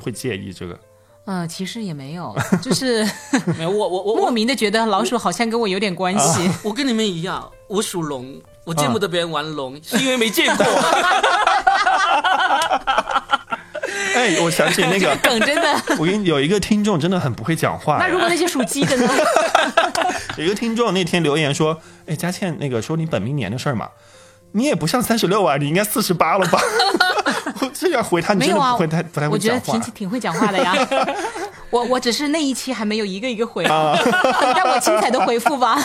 [0.02, 0.78] 会介意这个？
[1.26, 3.02] 嗯，其实也没有，就是
[3.56, 6.50] 没有我我我莫名的觉得老鼠好像跟我有点关系。
[6.62, 10.64] 我跟你们一样，我属龙，我见不得别人玩龙，是因为没见过。
[14.14, 15.74] 哎，我想起那个， 梗真的。
[15.98, 18.08] 我跟你有一个听众真的很不会讲话那。
[18.08, 19.08] 如果那些属鸡的呢？
[20.38, 23.88] 有一个听众那天留言说：“哎，佳倩，那个说你本命年的事儿嘛，
[24.52, 26.60] 你也不像三十六啊，你应该四十八了吧？”
[27.60, 29.92] 我这样回他，你真的不会太不太我会讲话我觉得挺。
[29.94, 30.74] 挺会讲话的呀。
[31.74, 33.98] 我我只是那一期还没有一个一个回，啊。
[34.54, 35.76] 但我精彩的回复吧，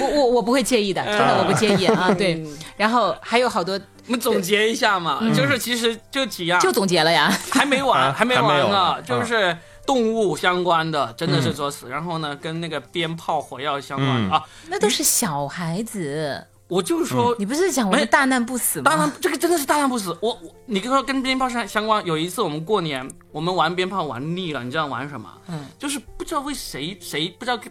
[0.00, 2.10] 我我我不会介意的，真的我不介意啊。
[2.16, 2.42] 对，
[2.78, 7.30] 然后还有好多我们总结一下嘛，就是其实就几样，就总结了呀。
[7.52, 11.90] 还没完，啊还没完呢呢，就是动物相关的，真的是作死。
[11.90, 14.30] 然后呢，跟那个鞭炮、火药相关嗯。
[14.30, 18.90] 的啊，那都是小孩子，我就是说，你不是讲我们大难不死吗？
[18.90, 20.16] 当然这个真的是大难不死。
[20.20, 25.30] 我我你跟说跟鞭炮相相关，有一次我们过年，我们玩鞭炮玩腻了，你知道玩什么？
[25.48, 27.62] 嗯，就是不知道为谁谁不知道不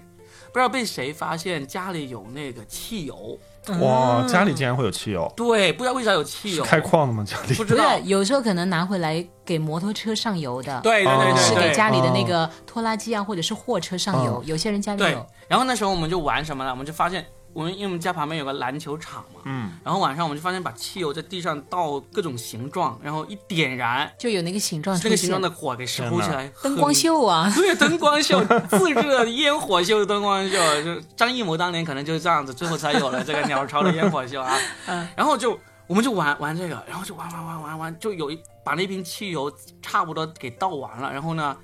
[0.54, 3.38] 知道被谁发现家里有那个汽油，
[3.82, 7.26] 哇，家里竟然会有汽油，对，不知道为啥有汽油，开矿的吗？
[7.26, 8.00] 家里不知道。
[8.06, 14.42] 有时候可能拿回来给摩托车上油的，对对对是，给家里的那个拖拉机啊，或者是货车上油。
[14.46, 16.72] 有些人家里对有，，然后那时候我们就玩什么呢？
[16.72, 17.26] 我们就发现，
[17.56, 27.50] 我们因为我们家旁边有个篮球场嘛，嗯，然后晚上我们就发现把汽油在地上倒各种形状，然后一点燃，就有那个形状出现，那个形状的火给烧起来，灯光秀啊。
[27.56, 34.58] 对，灯光秀， 自制的烟火秀、灯光秀，就张艺谋当年可能就是这样子，最后才有了这个鸟巢的烟火秀啊。
[34.88, 39.50] 嗯，然后就我们就玩玩这个，然后就玩玩玩玩玩，就有一把那瓶汽油
[39.82, 41.56] 差不多给倒完了，然后呢，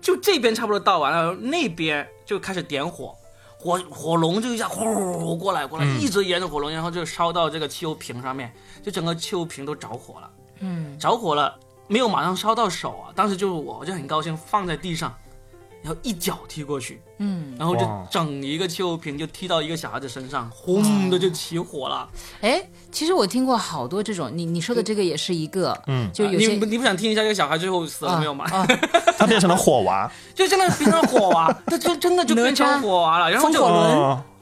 [0.00, 3.14] 就这边差不多倒完了，那边就开始点火。
[3.58, 10.30] 火火龙就一下呼过来过来，一直沿着火龙，然后就烧到这个汽油瓶上面，就整个汽油瓶都着火了。
[10.60, 15.12] 嗯，着火了，没有马上烧到手啊，当时就是我，我就很高兴，放在地上，
[15.86, 22.08] 然后一脚踢过去，嗯，然后就整一个汽油瓶就踢到一个小孩子身上，轰的就起火了。
[22.40, 28.44] 哎，其实我听过好多这种，你你说的这个也是一个，嗯，就有些你不你不想听一下这个小孩最后死了没有吗？
[28.50, 28.66] 啊，
[29.16, 30.10] 它变成了火娃。
[30.34, 33.62] 就真的变成火娃，他就真的就变成火娃了，然后就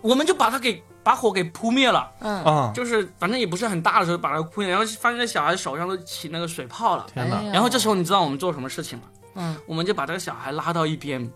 [0.00, 2.72] 我们就把他给把火给扑灭了，嗯，啊！
[2.74, 7.06] 就是反正也不是很大的时候把它扑灭，然后发现这小孩手上都起那个水泡了。
[7.12, 9.04] 天然后这时候你知道我们做什么事情吗？
[9.34, 11.30] 嗯，我们就把这个小孩拉到一边，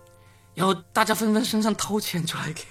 [0.55, 2.63] 然后大家纷纷身上掏钱出来给，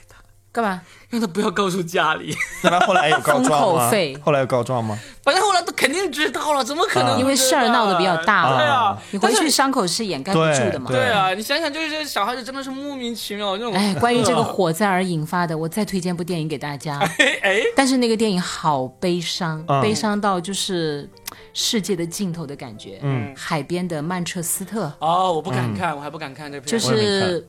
[0.57, 0.81] 干嘛？
[1.09, 2.35] 让他不要告诉家里。
[2.63, 4.17] 那他后来有告状封口吗费？
[4.25, 4.97] 后来有告状吗？
[5.23, 10.87] 反正后来都肯定知道了，怎么可能因为事儿闹得比较大对啊，你回去伤口是掩盖不住的嘛。
[10.89, 13.73] 对对啊，你想想，就是这小孩子真的是莫名其妙那种。
[13.73, 16.97] 哎， 关于这个火灾而引发的，我再推荐部电影给大家。
[16.97, 21.07] 哎 哎，但是那个电影好悲伤，嗯悲伤到就是
[21.53, 22.99] 世界的尽头的感觉。
[23.03, 26.67] 嗯，海边的曼彻斯特，哦，我不敢看，我还不敢看这片。
[26.67, 27.47] 就是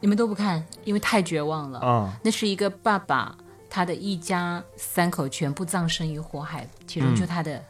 [0.00, 1.78] 你们都不看，因为太绝望了。
[1.80, 3.36] 啊，那是一个爸爸，
[3.68, 7.62] 他的一家三口全部葬身于火海，其中就他的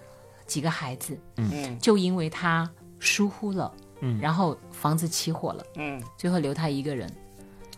[0.47, 1.79] 几个孩子，嗯。
[1.79, 4.19] 就因为他疏忽了，嗯。
[4.21, 7.11] 然后房子起火了，嗯，最后留他一个人，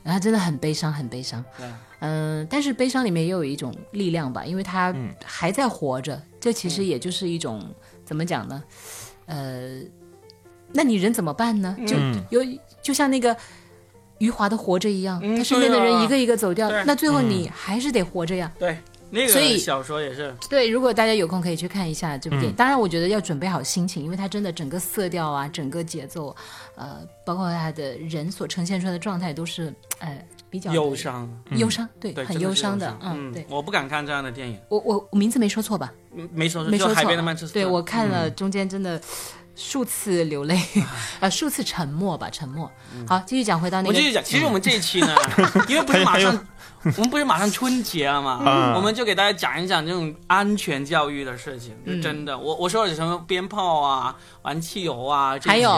[0.03, 1.45] 然后他真的很悲伤，很悲伤。
[1.57, 1.67] 对，
[2.01, 7.73] 嗯、但是悲伤里面也有一种力量吧，因为他还在活着，这其实也就是一种、
[8.05, 8.63] 怎么讲呢？
[9.27, 9.81] 呃，
[10.73, 11.77] 那你人怎么办呢？
[11.87, 12.25] 就嗯。
[12.31, 12.41] 有
[12.83, 13.37] 就像那个
[14.21, 16.85] 余华的《活着》一样，嗯他身边的人一个一个走掉，对。
[16.85, 18.51] 那最后你还是得活着呀。
[18.59, 18.79] 对，
[19.11, 22.57] 那所以个小说也是，对，如果大家有空可以去看一下这部嗯电影。
[22.57, 26.35] 当然，我觉得要准备好心情，因为它真的整个色调啊，整个节奏，
[26.77, 33.47] 呃，包括他的人所呈现出来的状态都是，呃，比较忧，伤，忧伤，对，对，很忧伤的，嗯，对。
[33.49, 35.93] 我不敢看这样的电影，我我我名字没说错吧？
[36.15, 36.95] 嗯没说错，没说错。
[36.95, 38.35] 海边的曼彻斯特，对我看了嗯。
[38.35, 39.01] 中间真的
[39.63, 40.59] 数次流泪，
[41.21, 42.71] 啊， 数次沉默吧，沉默。
[43.07, 45.15] 好，继续讲回到那个，嗯我继续讲，其实我们这一期呢，
[45.69, 46.47] 因为不是马上，
[46.97, 55.71] 我们不是马上春节了嘛，嗯我们就给大家讲一讲这种安全教育的事情，嗯就真的，我我说了什么鞭炮啊、玩汽油啊，这些还有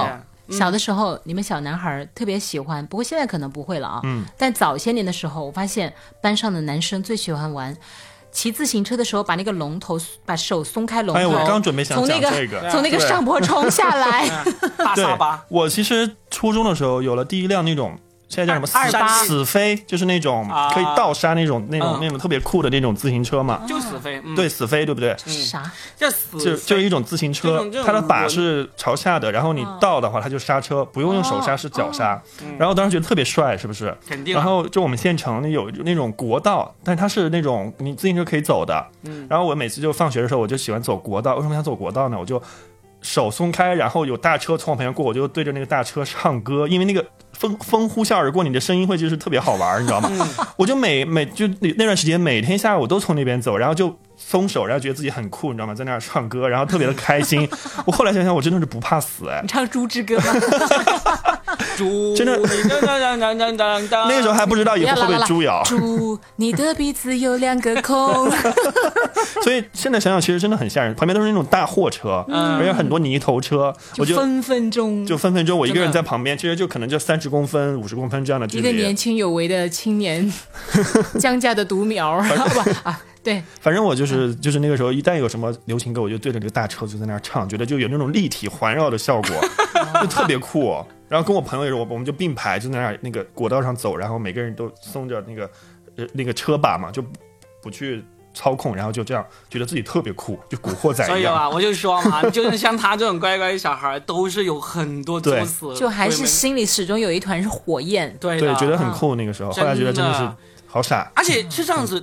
[0.46, 4.00] 嗯小的时候，你们小男孩特别喜欢，不过现在可能不会了啊。
[4.04, 4.24] 嗯。
[4.38, 7.76] 但早些年的时候，我发现班上的男生最喜欢玩。
[8.32, 14.26] 骑自行车的时候，把那个龙头，把手松开龙头，哎，我刚准备想从那个讲这个，从那个上坡冲下来，
[14.76, 17.96] 大对沙巴，，我其实初中的时候有了第一辆那种。
[18.32, 23.60] 现在叫什么死飞，就是那种啊可以倒刹那种、那种、嗯那种特别酷的那种自行车嘛。
[23.68, 25.14] 就死飞，嗯，对，，死飞对不对？
[25.18, 25.70] 啥？
[25.96, 32.20] 叫死就飞，就是一种自行车它的把是朝下的，然后你哦倒的话，它就刹车，不用用手刹，是脚刹。
[32.58, 33.94] 然后当时觉得特别帅，是不是？
[34.08, 38.82] 肯定啊，然后就我们县城有那种国道，但它是那种你自行车可以走的。
[39.04, 41.34] 嗯然后我每次就放学的时候，我就喜欢走国道。
[41.36, 42.16] 为什么想走国道呢？
[42.18, 42.40] 我就
[43.02, 50.08] 手松开，然后有大车从我旁边过，我就对着那个大车唱歌，因为那个风风呼啸而过，你的声音会就是特别好玩，你知道吗？
[50.56, 55.74] 我就每每就那那段时间，每天下午都从那边走，然后就松手，然后觉得自己很酷，你知道吗？
[55.74, 57.48] 在那儿唱歌，然后特别的开心。
[57.84, 59.48] 我后来想想，我真的是不怕死哎你。
[59.48, 61.38] 唱《猪之歌》吗？
[61.76, 62.40] 猪，真的。
[62.68, 68.30] 当当当当当当当，那个时候还不知道以后会被猪咬，猪，你的鼻子有两个孔。
[69.42, 70.94] 所以现在想想，其实真的很吓人。
[70.94, 72.56] 旁边都是那种大货车，嗯。
[72.56, 75.04] 而且很多泥头车，我就分分钟。
[75.04, 78.94] 就分分钟我一个人在旁边，其实就可能就三十公分、五十公分这样的距一个年。
[78.94, 80.32] 轻有为的青年，
[81.18, 89.30] 江家的独苗儿，不啊，对，反正我就是就是那个时候，一旦有什么流行歌，我就对着这个大车就在那儿唱，觉得就有那种立体环绕的效果，
[90.02, 90.84] 就特别酷。
[91.08, 95.48] 然后跟我朋友也是，我我们就并排就在那儿那个国道上走，然后每个人都松着那个
[95.96, 97.08] 呃那个车把嘛，就不
[97.62, 98.02] 不去
[98.34, 101.16] 操控，然后就这样觉得自己特别酷，就古惑仔一样。
[101.16, 108.16] 所以啊，我就说嘛， 就是像他这种乖乖小孩，都是有很多 作死，就还是心里始终有一团是火焰。
[108.18, 109.14] 对对，觉得很酷。
[109.14, 110.26] 那个时候，后来觉得真的是
[110.66, 111.12] 好傻。
[111.14, 112.02] 而且是这样子，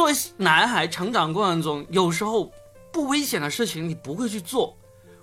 [0.00, 2.50] 作为男孩成长过程中，有时候
[2.90, 4.74] 不危险的事情你不会去做，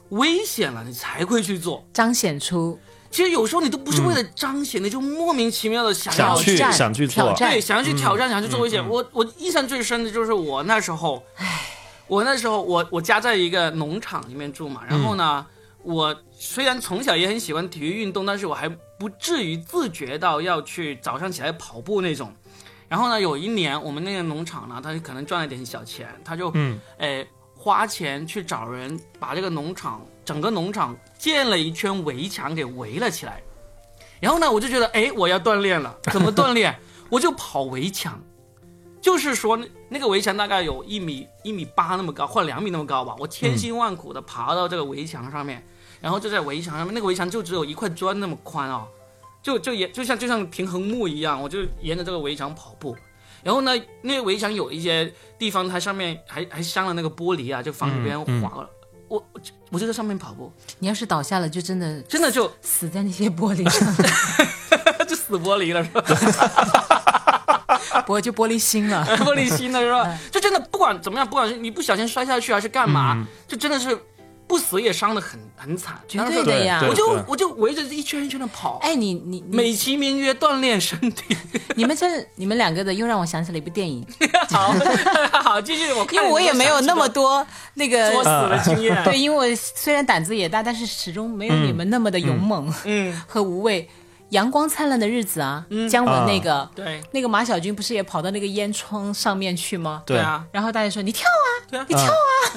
[0.09, 1.83] 危险了你才会去做。
[1.91, 8.79] 彰显出其实有时候你都不是为了彰显，你就莫名其妙的想要想去想去做挑战对，想要去挑战，想要去做危险。
[8.79, 11.23] 嗯我我印象最深的就是我那时候，
[12.05, 15.43] 我那时候我我家在一个农场里面住嘛，然后呢，
[15.81, 22.31] 我虽然从小也很喜欢体育运动，但是我还不至于自觉到要去早上起来跑步那种。
[22.89, 26.53] 然后呢，有一年我们那个农场呢，他可能赚了点小钱，他就
[27.55, 33.41] 花钱去找人把这个农场整个农场建了一圈围墙给围了起来。
[34.19, 36.75] 然后呢，我就觉得，哎，我要锻炼了，怎么锻炼？
[37.09, 38.19] 我就跑围墙，
[39.01, 43.15] 就是说那那个围墙大概有一米一米八那么高，或者两米那么高吧。
[43.19, 45.65] 我千辛万苦的爬到这个围墙上面，
[45.99, 48.87] 然后就在围墙上面，那个围墙就只有一块砖那么宽哦，
[49.47, 52.93] 就就沿就像就像平衡木一样，我就沿着这个围墙跑步。
[53.41, 58.69] 然后呢，那个围墙有一些地方，它上面还还镶了那个玻璃啊，就防止别人嗯嗯滑了。
[59.07, 63.87] 我我就我就在上面跑步，你要是倒下了，就真的真的就死在那些玻璃上，
[65.07, 66.01] 就死玻璃了，是吧？
[68.05, 69.05] 玻就玻璃心了。
[69.23, 70.19] 玻璃心了，是吧？
[70.29, 73.97] 就真的不管怎么样，不管是你不小心摔下去还是干嘛，就真的是
[74.47, 75.99] 不死也伤得很很惨。
[76.07, 81.35] 绝对的呀我就我就围着一圈一圈的跑，哎，你你你美其名曰锻炼身体。
[81.75, 84.05] 你们这你们两个的又让我想起了一部电影，
[84.49, 84.73] 好，
[85.43, 88.11] 好，继续我看因为我也没有那么多那个。
[88.11, 89.03] 作死的经验。
[89.03, 93.87] 对，因为我虽然胆子也大，但是始终没有你们那么的勇猛嗯，和无畏。
[94.29, 97.01] 阳光灿烂的日子啊，姜文那个对。
[97.11, 100.03] 那个马小军不是也跑到那个烟囱上面去吗？
[100.05, 100.17] 对。
[100.17, 101.85] 啊，然后大家说你跳啊，对啊。
[101.87, 102.05] 你跳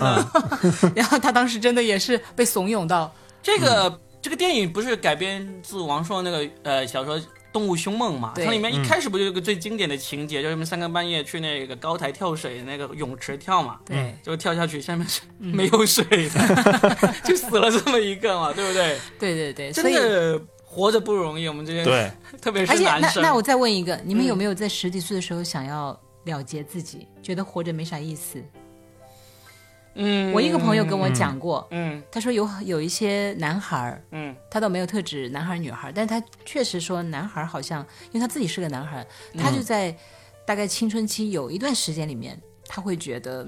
[0.04, 0.33] 啊，
[0.96, 7.18] 然后他当时真的也是被怂恿到，这个这个电影不是改编自王朔那个呃小说
[7.52, 8.33] 《动物凶猛》嘛？
[8.35, 8.44] 对。
[8.44, 13.78] 它里面一开始不就有个最经典的情节，就是他们三更半夜去那个高台跳水那个泳池跳嘛？
[13.84, 18.99] 对，就跳下去，下面是没有水的， 就死了这么一个嘛，对不对？
[19.18, 20.40] 对对对，真的
[20.72, 23.22] 活着不容易，我们这些，对， 特别而且是男生。
[23.22, 24.26] 那那我再问一个，你们嗯。
[24.26, 28.40] 有没有在十几岁的时候想要了结自己，觉得活着没啥意思？
[29.94, 32.00] 嗯，我一个朋友跟我讲过，嗯。
[32.12, 34.34] 他说有有一些男孩儿，嗯。
[34.48, 39.06] 他倒没有特指男孩儿女孩儿，但他确实说男孩儿好像，因为他自己是个男孩儿，
[39.36, 39.92] 他就在
[40.46, 43.44] 大概青春期有一段时间里面，他会觉得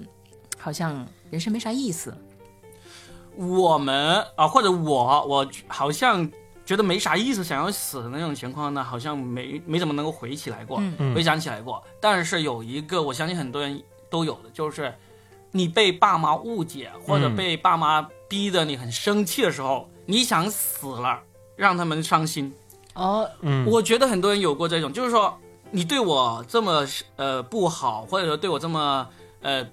[0.59, 2.13] 好像人生没啥意思。
[3.37, 6.29] 我们啊，或者我，我好像
[6.65, 11.15] 觉得没啥意思，想要死的那种情况呢，好像没没怎么能够回起来过，嗯。
[11.15, 11.83] 回想起来过。
[12.01, 14.95] 但是有一个，我相信很多人都有的，就是
[15.51, 17.37] 你被爸妈误解，或者嗯。
[17.37, 21.21] 被爸妈逼得你很生气的时候，你想死了，
[21.57, 22.55] 让他们伤心。
[22.95, 23.67] 哦，嗯。
[23.67, 25.37] 我觉得很多人有过这种，就是说
[25.71, 26.87] 你对我这么
[27.17, 29.09] 呃不好，或者说对我这么
[29.41, 29.67] 呃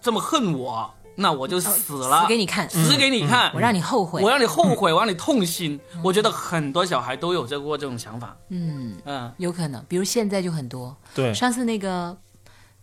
[0.00, 0.90] 这么恨我，
[1.20, 4.30] 那我就死了，哦死给你看，死给你看，我让你后悔我。
[4.30, 5.78] 让你后悔， 我让你痛心。
[6.02, 8.34] 我觉得很多小孩都有这过这种想法。
[8.48, 10.96] 嗯，嗯有可能，比如现在就很多。
[11.14, 12.16] 对，上次那个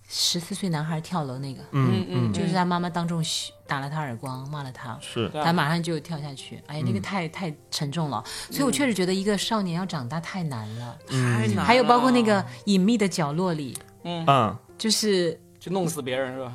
[0.08, 3.24] 十四岁男孩跳楼那个，嗯嗯就是他妈妈当众
[3.66, 4.98] 打了他耳光，骂了他。
[5.02, 10.98] 是他马上就跳下去，哎呀，那个太、太沉重了，所以我确实觉得一个少年要长大太难了。
[11.10, 16.54] 太难还有包括那个隐秘的角落里，嗯，就是就弄死别人是吧？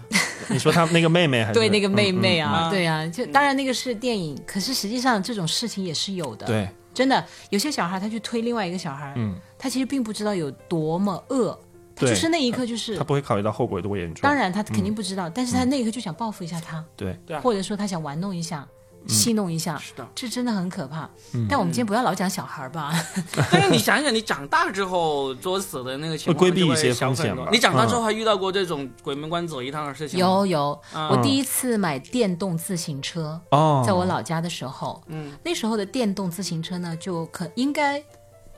[0.49, 1.55] 你说他那个妹妹还是？
[1.55, 2.71] 对那个妹妹嗯啊，嗯。
[2.71, 6.47] 对啊，就当然那个是电影，可是实际上这种事情也是有的。
[6.47, 11.59] 嗯，对，真的有些小孩他去推另外一个小孩，嗯，他其实并不知道有多么恶，
[11.95, 14.23] 他就是那一刻就是他，不会考虑到后果有多严重。
[14.23, 18.67] 当然他肯定不知道，但是他那一刻就想报复一下他，对，或者说他想玩弄一下。
[19.09, 20.07] 戏弄一下，是的。
[20.15, 21.09] 这真的很可怕。
[21.49, 22.93] 但我们今天不要老讲小孩吧，
[23.51, 27.49] 但是你想想，你长大之后作死的那个情况会规避一些风险吧。
[27.51, 30.19] 你长大之后还遇到过这种鬼门关走一趟的事情？
[30.19, 31.09] 有有，嗯。
[31.09, 38.03] 我第一次买电动自行车，哦，在我老家的时候，嗯，那时候的电动自行车呢，就可应该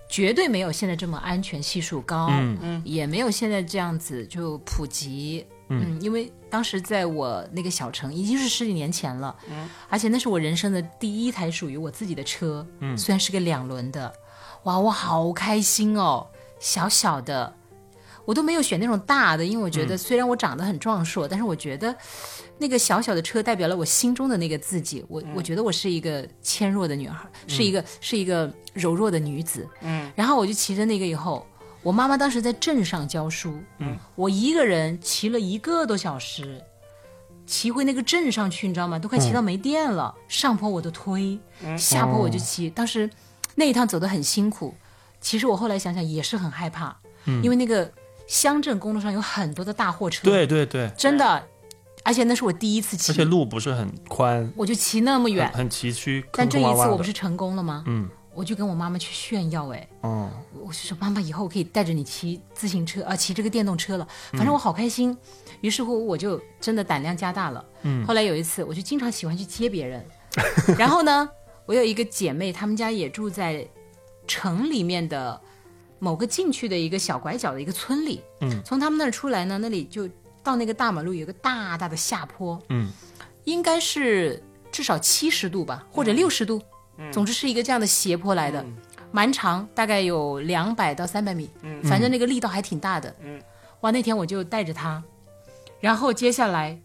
[0.08, 2.58] 绝对没有现在这么安全系数高，嗯。
[2.60, 2.82] 嗯。
[2.84, 5.46] 也没有现在这样子就普及。
[5.68, 14.12] 嗯，因为当时在我那个小城已经是十几年前了，嗯，而且那是我人生的第一台属于我自己的车，嗯，虽然是个两轮的，
[14.64, 16.26] 哇，我好开心哦，
[16.60, 17.54] 小小的，
[18.24, 21.94] 我都没有选那种大的，因为我觉得虽然我长得很壮硕，但是我觉得
[22.58, 25.04] 那个小小的车代表了我心中的那个自己。
[25.08, 29.68] 我、我觉得我是一个纤弱的女孩，是一个是一个柔弱的女子。
[29.80, 31.46] 嗯，然后我就骑着那个以后，
[31.84, 36.60] 我妈妈当时在镇上教书，嗯，我一个人骑了一个多小时。
[37.46, 38.98] 骑回那个镇上去，你知道吗？
[38.98, 40.14] 都快骑到没电了。
[40.28, 41.38] 上坡我都推，
[41.76, 42.70] 下坡我就骑。
[42.70, 43.08] 当时
[43.54, 44.74] 那一趟走得很辛苦，
[45.20, 46.96] 其实我后来想想也是很害怕，
[47.42, 47.92] 因为那个
[48.26, 51.46] 乡镇公路上有很多的大货车，对对对，真的，
[52.02, 55.58] 而且那是我第一次骑，而且路不是很宽，我就骑那么远很。
[55.58, 57.84] 很崎岖，但这一次我不是成功了吗？
[57.86, 60.30] 嗯，我就跟我妈妈去炫耀，哎，哦，
[60.60, 65.16] 我就说妈妈，以后我可以带着你骑自行车啊，骑这个电动车了，反正我好开心。
[65.60, 67.64] 于是乎，我就真的胆量加大了。
[67.82, 70.04] 嗯，后来有一次，我就经常喜欢去接别人，
[70.76, 71.28] 然后呢，
[71.64, 73.66] 我有一个姐妹，她们家也住在
[74.26, 75.40] 城里面的
[75.98, 78.20] 某个进去的一个小拐角的一个村里。
[78.40, 80.08] 嗯，从他们那儿出来呢，那里就
[80.42, 82.60] 到那个大马路有个大大的下坡。
[82.68, 82.90] 嗯，
[83.44, 86.60] 应该是至少七十度吧，或者六十度，
[87.10, 88.64] 总之是一个这样的斜坡来的，
[89.10, 91.50] 蛮长，大概有两百到三百米，
[91.84, 93.14] 反正那个力道还挺大的。
[93.20, 93.40] 嗯
[93.80, 95.02] 哇，那天我就带着他，
[95.80, 96.80] 然后接下来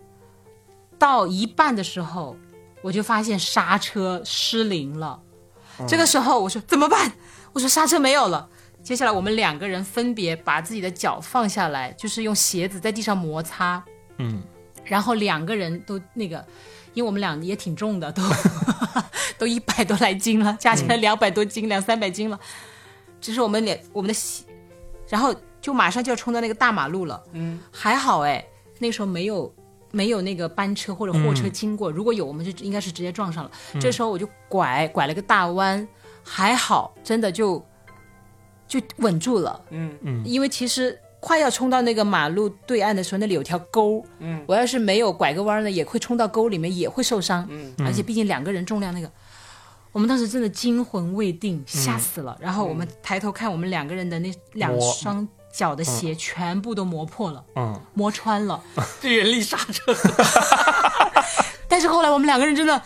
[0.97, 2.35] 到一半的时候，
[2.81, 5.21] 我就发现刹车失灵了。
[5.87, 7.13] 这个时候我说怎么办？
[7.53, 8.49] 我说刹车没有了。
[8.83, 13.83] 接下来我们两个人分别把自己的脚放下来，就是用鞋子在地上摩擦，
[14.17, 14.41] 嗯，
[14.83, 16.45] 然后两个人都那个，
[16.93, 18.21] 因为我们俩也挺重的，都
[19.39, 22.39] 都一百多来斤了， 加起来两百多斤，两三百斤了。
[23.21, 24.45] 只是我们脸我们的膝，
[25.07, 27.21] 然后就马上就要冲到那个大马路了。
[27.31, 28.45] 嗯，还好哎，
[28.77, 29.53] 那个时候没有
[29.91, 33.51] 没有那个班车或者货车经过，如果有，我们就应该是直接撞上了。
[33.81, 35.85] 这时候我就拐拐了个大弯，
[36.23, 37.61] 还好，真的就
[38.67, 39.61] 就稳住了。
[39.71, 49.11] 嗯嗯因为其实快要冲到那个马路对岸的时候，那里有条沟，嗯，我要是没有拐个弯呢，也会冲到沟里面，也会受伤，嗯，而且毕竟两个人重量那个。
[49.91, 52.37] 我们当时真的惊魂未定，吓死了。
[52.39, 58.61] 然后我们抬头看，我们两个人的那两双脚的鞋全部都磨破了，嗯，磨穿了。
[59.01, 59.93] 这人力刹车，
[61.67, 62.81] 但是后来我们两个人真的，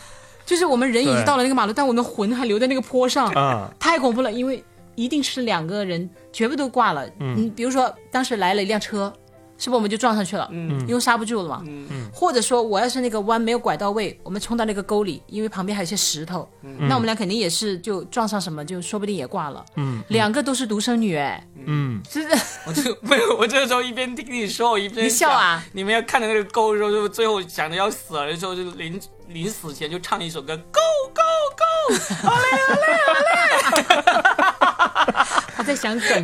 [0.46, 4.64] 就是我们人已经到了那个马路，但我们魂还留在那个坡上，啊，太恐怖了，因为
[4.96, 7.06] 一定是两个人全部都挂了。
[7.20, 9.14] 嗯，比如说当时来了一辆车，
[9.64, 10.50] 是不是我们就撞上去了？
[10.52, 10.86] 嗯。
[10.86, 11.64] 因为刹不住了嘛。
[11.66, 12.10] 嗯。
[12.14, 19.64] 或者说我要是那个弯没有拐到位，我们冲到那个沟里，因为旁边还有些石头，那我们俩肯定也是就撞上什么，就说不定也挂了。
[19.78, 22.20] 嗯两个都是独生女，哎，嗯，是
[22.68, 25.64] 我就没有，我这个时候一边听你说，我一边你笑啊！
[25.72, 29.00] 你们要看着那个沟的时候，就最后想着要死了的时候，就临
[29.30, 30.82] 临死前就唱一首歌，Go
[31.14, 31.22] Go
[31.58, 31.96] Go，
[35.64, 36.24] 他在想梗，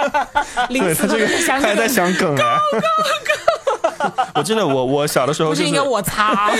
[0.70, 2.56] 临对死都他这个在想梗他还在，想梗哎。
[4.34, 6.50] 我记得我我小的时候就是不应该我擦？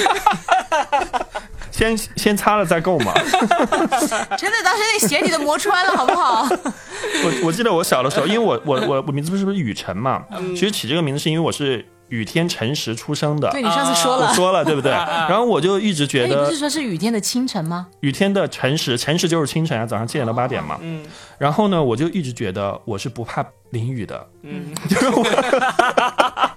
[1.70, 3.14] 先先擦了再够嘛。
[4.36, 6.46] 真的当时那鞋底都磨穿了，好不好？
[7.24, 13.50] 我我记得我小的时候，因为我我我我名字不是不是雨辰嘛，其实起这个名字是因为我是雨天辰时出生的。
[13.50, 14.92] 对你上次说了，我说了，对不对？
[15.28, 17.86] 然后我就一直觉得，你不得是说是雨天的清晨吗？
[18.00, 20.78] 雨天的辰时，辰时就是清晨啊，早上七点到八点嘛。
[20.82, 21.02] 嗯
[21.38, 25.24] 然后呢，我就一直觉得我是不怕淋雨的，嗯， 就是我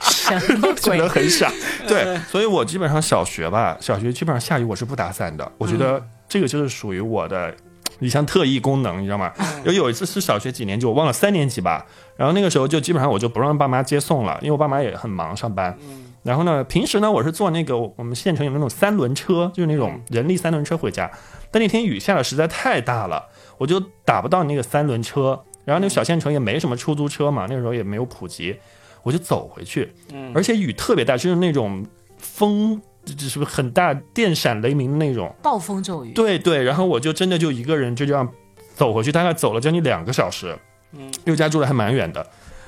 [0.01, 1.07] 什么觉鬼得？
[1.07, 1.49] 很傻。
[1.87, 5.49] 对，所以我基本上小学吧，小学基本上下雨我是不打伞的。
[5.57, 7.53] 我觉得这个就是属于我的
[7.99, 9.31] 一项特异功能，你知道吗？
[9.63, 11.85] 有有一次是小学几年级，我忘了三年级吧。
[12.15, 15.77] 然后那个时候就基本上我就不让爸妈接送了，因为我爸妈也很忙上班。
[16.21, 21.09] 然后呢，平时呢我是坐那个我们县城有那种三轮车，就是那种人力三轮车回家。
[21.51, 23.27] 但那天雨下的实在太大了，
[23.57, 25.43] 我就打不到那个三轮车。
[25.65, 28.53] 然后那个小县城也没什么出租车嘛，那个时候也没有普及，
[29.01, 29.93] 我就走回去。
[30.33, 31.85] 而且雨特别大，就是那种
[32.17, 35.33] 风，就是不是很大，电闪雷鸣的那种。
[35.41, 38.27] 暴风骤雨，对对，然后我就真的就一个人就这样
[38.75, 40.57] 走回去，大概走了将近两个小时。
[40.91, 42.25] 嗯，离我家住的还蛮远的。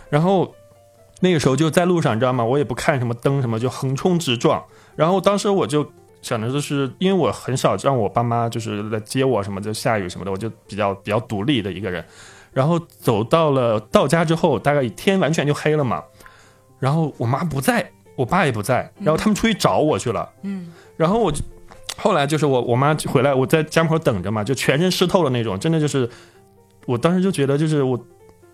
[0.10, 0.54] 然后
[1.20, 2.44] 那个时候就在路上，你知道吗？
[2.44, 4.64] 我也不看什么灯什么，就横冲直撞。
[4.96, 5.90] 然后当时我就
[6.22, 12.04] 想着，就是因为我很少让我爸妈就是来接我什么，就下雨什么的，我就比较比较独立的一个人。
[12.52, 16.04] 然后走到了到家之后，大概天完全就黑了嘛。
[16.80, 20.30] 然后我妈不在，我爸也不在，然后他们出去找我去了。
[20.44, 21.44] 嗯，然后我就
[21.98, 26.10] 后来就是我我妈回来，我在家门口等着嘛，就全身湿透了那种，真的就是，
[26.86, 28.00] 我当时就觉得就是我，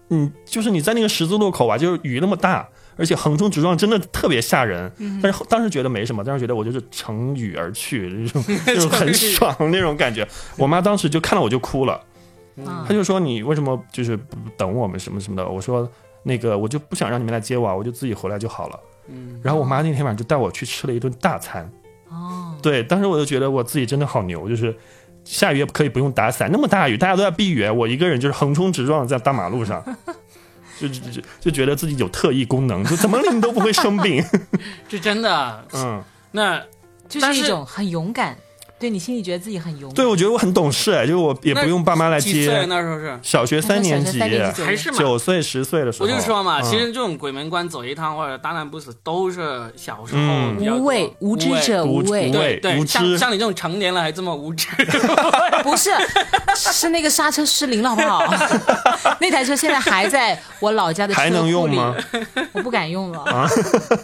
[0.09, 4.91] 嗯，就是你在那个十字路口啊，就是雨那么大，而且横冲直撞，真的特别吓人。
[5.22, 10.28] 但是后当时觉得没什么，当时觉得我就是乘雨而去，那种 就是很爽那种感觉。
[10.57, 11.99] 我妈当时就看到我就哭了，
[12.57, 15.47] 嗯她就说你为什么就是不等我们什么什么的？
[15.47, 15.89] 我说
[16.24, 18.80] 那个我就不想让你们来接我啊，我就自己回来就好了。
[19.12, 21.70] 嗯，然后我妈那天晚上就带我去吃了一顿大餐。
[22.09, 24.76] 哦，对，当时我就觉得我自己真的好牛，就是
[25.24, 29.84] 下雨也可以不用打伞，那么大雨大家都在避雨，我一个人就是横冲直撞在大马路上，
[30.80, 34.24] 就就就就觉得自己有特异功能，就怎么淋都不会生病。
[34.89, 36.62] 这真的，嗯，那
[37.07, 38.36] 就是一种很勇敢，
[38.82, 39.96] 对你心里觉得自己很勇敢。
[39.96, 42.66] 对，我觉得我很懂事，哎，就是我也不用爸妈来几岁接。
[42.66, 43.18] 那时候是？
[43.22, 50.22] 小学三年级还是九岁十岁的时候，我就说嘛，嗯其实这种鬼门关走一趟或者大难不死，都是小时候
[50.60, 54.68] 无畏，无知者无畏对对，无知像像你这种成年了还这么无知，
[55.64, 55.92] 不是，
[56.56, 58.24] 是那个刹车失灵了，好不好？
[59.22, 61.96] 那台车现在还在我老家的车还能库里用吗？
[62.54, 63.24] 我不敢用了，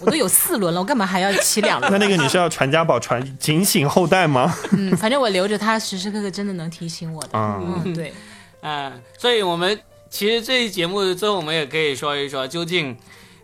[0.01, 1.91] 我都有四轮了，我干嘛还要骑两轮？
[1.97, 4.53] 那那个你是要传家宝传警醒后代吗？
[4.73, 7.29] 嗯，反正我留着它，时时刻刻真的能提醒我的。
[7.33, 8.13] 嗯嗯，对，
[8.61, 12.95] 嗯，所以我们其实这一节目最后我们也可以说一说，究竟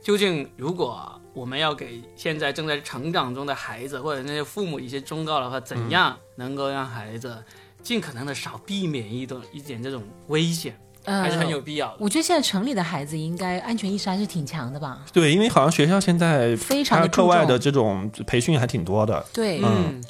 [0.02, 7.44] 究竟如果我们要给现在正在成长中的孩子或者那些父母一些忠告的话，怎样能够让孩子
[7.82, 11.98] 尽可能的少避免一种一点这种危险，呃，还是很有必要的。
[12.00, 15.04] 我觉得现在城里的孩子应该安全意识还是挺强的吧？
[15.12, 19.26] 对，因为好像学校现在非常的课外的这种培训还挺多的。
[19.34, 20.02] 对，嗯，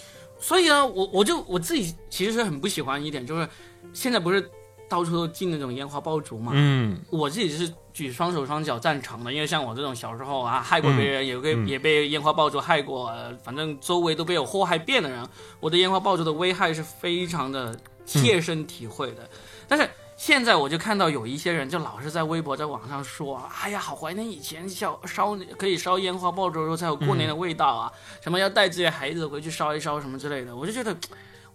[0.43, 3.47] 所以呢，我我就我自己其实是很不喜欢一点，就是
[3.93, 4.45] 现在不是
[4.89, 6.99] 到处都进那种烟花爆竹嘛，嗯。
[7.09, 11.65] 我自己是举双手双脚赞成的，因为像我这种小时候啊害过别人，也被、嗯。
[11.65, 15.25] 也被烟花爆竹害过、呃反正周围都被我祸害遍的人，
[15.61, 17.73] 我对烟花爆竹的危害是非常的
[18.05, 19.29] 切身体会的。
[19.65, 27.91] 但是现在我就看到有一些人就老是在微博在网上说，哎呀，好怀念以前小烧可以烧烟花爆竹的时候才有过年的味道啊，
[28.21, 30.95] 什么要带自己的孩子回去烧一烧什么之类的，我就觉得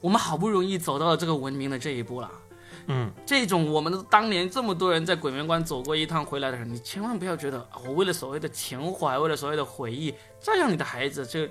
[0.00, 2.30] 我们好不容易走到了这个文明的这一步了。
[2.90, 11.46] 嗯，这种我们当年这么多人在鬼门关走过一趟回来的人，你千万不要觉得啊我为了所谓的情怀，为了所谓的回忆，再让你的孩子就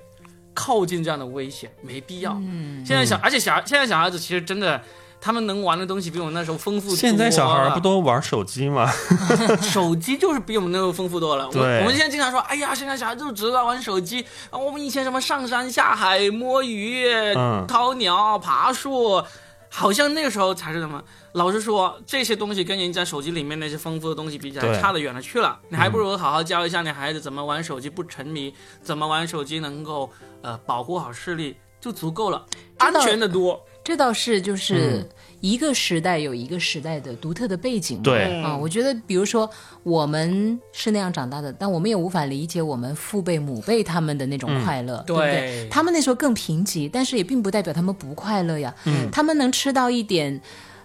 [0.54, 2.34] 靠近这样的危险，没必要。
[2.42, 4.82] 嗯，现在小，而且小现在小孩子其实真的，
[5.20, 6.98] 他们能玩的东西比我们那时候丰富多了。
[6.98, 8.90] 现在小孩不都玩手机吗？
[9.62, 11.48] 手机就是比我们那时候丰富多了。
[11.48, 14.58] 我对我们现在经常说，哎呀，现在小孩子就知道玩手机啊。
[14.58, 19.24] 我们以前什么上山下海、摸鱼、嗯掏鸟、爬树。
[19.70, 21.04] 好像那个时候才是什么？
[21.34, 25.60] 老实说，这些东西跟人家手机里面那些丰富的东西比起来，差得远了去了。
[25.68, 30.10] 你还不如好好教一下你孩子怎么玩手机不沉迷，怎么玩手机能够
[30.42, 32.46] 呃保护好视力，就足够了，
[32.78, 33.62] 安全的多。
[33.88, 35.10] 这倒是就是嗯
[35.40, 38.04] 一个时代有一个时代的独特的背景嘛。
[38.04, 39.50] 对啊，我觉得比如说
[39.84, 45.70] 我们是那样长大的，但我们也无法理解我们父辈母辈他们的那种快乐，对不对对？
[45.70, 48.76] 他们那时候更贫瘠，但是也并不代表他们不快乐呀。
[48.84, 50.42] 嗯他们能吃到一点。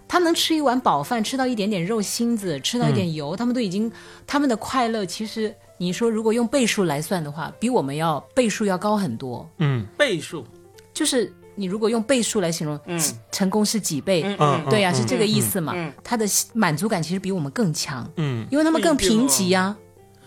[0.08, 3.90] 他能吃一碗饱饭，吃到一点点肉芯子，吃到一点油，他们都已经，
[4.26, 9.48] 他们的快乐其实，你说如果用倍数来算的话，比我们要倍数要高很多。
[9.56, 10.44] 嗯倍数，
[10.92, 13.00] 就是你如果用倍数来形容，嗯。
[13.30, 14.22] 成功是几倍？
[14.22, 15.72] 嗯嗯，对呀、嗯是这个意思嘛。
[15.74, 18.46] 嗯他的满足感其实比我们更强，嗯。
[18.50, 19.76] 因为他们更贫瘠呀、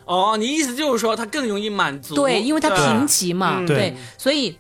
[0.05, 2.15] 哦，你意思就是说他更容易满足？
[2.15, 3.65] 对，因为他贫瘠嘛，嗯。
[3.65, 4.57] 对，所以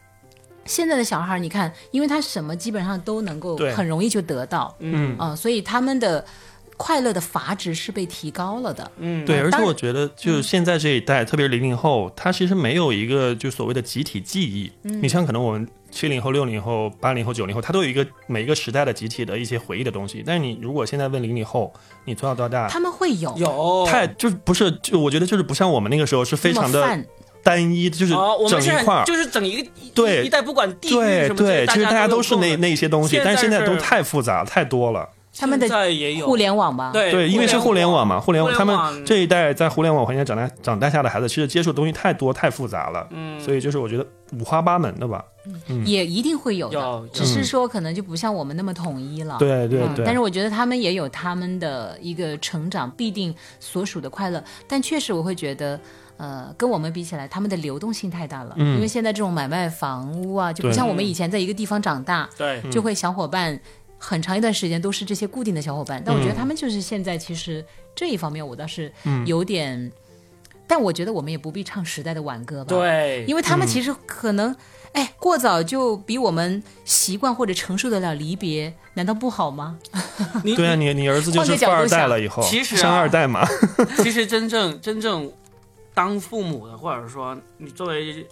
[0.65, 5.15] 现在的小孩儿，你看，因为他什么基本上都能够很容易就得到，嗯。
[5.17, 6.25] 啊、所以他们的
[6.77, 8.91] 快乐的阀值是被提高了的。
[8.97, 14.71] 嗯，对，而且我觉得，就现在这一代，特别是零零后，他其实没有一个就所谓的集体记忆。
[14.83, 15.01] 嗯。
[15.01, 20.21] 你像可能我们七零后、六零后、八零后、九零后，他都有一个每一个时代的集体的一些回忆的东西。
[20.25, 21.73] 但是你如果现在问零零后，
[22.03, 26.99] 你从小到大，他们会有有太就是不是就我觉得就是不像我们那个时候是非常的
[27.41, 28.13] 单一，就是
[28.49, 28.97] 整一块儿。
[28.97, 35.07] 很就是整一个对一一代不管地域对什么其实大家都都是那那些东西，但是现在都太复杂太多了。
[35.37, 36.25] 他们的现在也有。
[36.25, 36.91] 互联网吧？
[36.91, 38.05] 对对，因为是互联网。
[38.05, 43.39] 嘛，互联网他们这一代在互联网环境长大长大下的孩子，其实接触的东西太多太复杂了，嗯。
[43.39, 45.23] 所以就是我觉得五花八门的吧。
[45.85, 49.37] 也一定会有的，只是说可能就不像我们那么统一了。
[49.37, 55.79] 嗯，对对对，但是我觉得他们也有他们的一个成长必定所属的快乐，但确实我会觉得。
[56.17, 58.53] 呃，跟我们比起来，他们的流动性太大了。
[58.55, 58.75] 嗯。
[58.75, 62.61] 因为现在这种买卖房屋啊，就不像我们以前在一个地方长大，对。
[62.71, 63.59] 就会小伙伴
[64.05, 66.01] 很长一段时间都是这些固定的小伙伴。
[66.05, 68.91] 但我觉得他们就是现在其实这一方面，我倒是
[69.25, 69.91] 有点，
[70.67, 72.69] 但我觉得我们也不必唱时代的挽歌吧。
[72.69, 74.55] 对，因为他们其实可能，
[74.93, 79.77] 哎，过早就比我们习惯或者承受得了离别，难道不好吗？
[80.43, 83.47] 你 对啊，你你儿子就换是富二代了以后，其实啊生二代嘛，
[84.03, 85.31] 其实真正真正
[85.93, 88.25] 当父母的，或者说你作为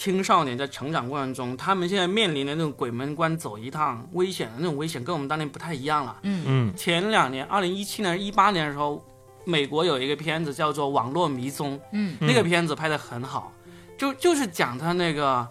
[0.00, 6.16] 青少年在成长过程中，他们现在面临的那种鬼门关走一趟危险的那种危险，跟我们当年不太一样了。
[6.22, 6.42] 嗯。
[6.46, 9.04] 嗯前两年，二零一七年、一八年的时候，
[9.44, 13.52] 美国有一个片子叫做《网络迷踪》，嗯，那个片子拍的很好，
[13.98, 15.46] 就就是讲他那个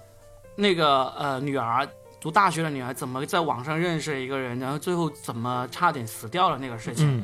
[0.56, 1.88] 那个呃女儿
[2.20, 7.20] 读大学的女儿怎么在网上认识一个人，然后最后怎么差点死掉了那个事情。
[7.20, 7.24] 嗯。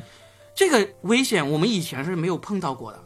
[0.54, 3.02] 这个危险我们以前是没有碰到过的，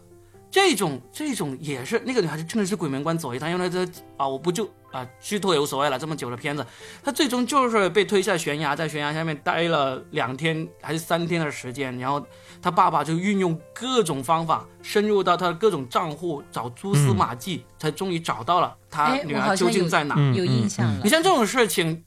[0.51, 6.67] 这种这种也是那个女孩子真的是鬼门关走一趟，因为她这啊我不就啊剧透也无所谓了，这么久的片子，
[7.03, 12.25] 她最终就是被推下悬崖，在悬崖下面待了两天还是三天的时间，然后
[12.61, 20.17] 她爸爸就运用各种方法深入到她的各种账户找蛛丝马迹，才终于找到了她哎女儿究竟在哪。
[20.19, 21.01] 嗯有印象了。
[21.05, 22.05] 你像这种事情。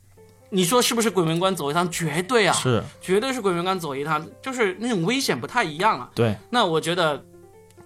[0.56, 1.90] 你说是不是鬼门关走一趟？
[1.90, 6.08] 绝对啊，是绝对是鬼门关走一趟，就是那种危险不太一样啊。
[6.14, 7.26] 对，那我觉得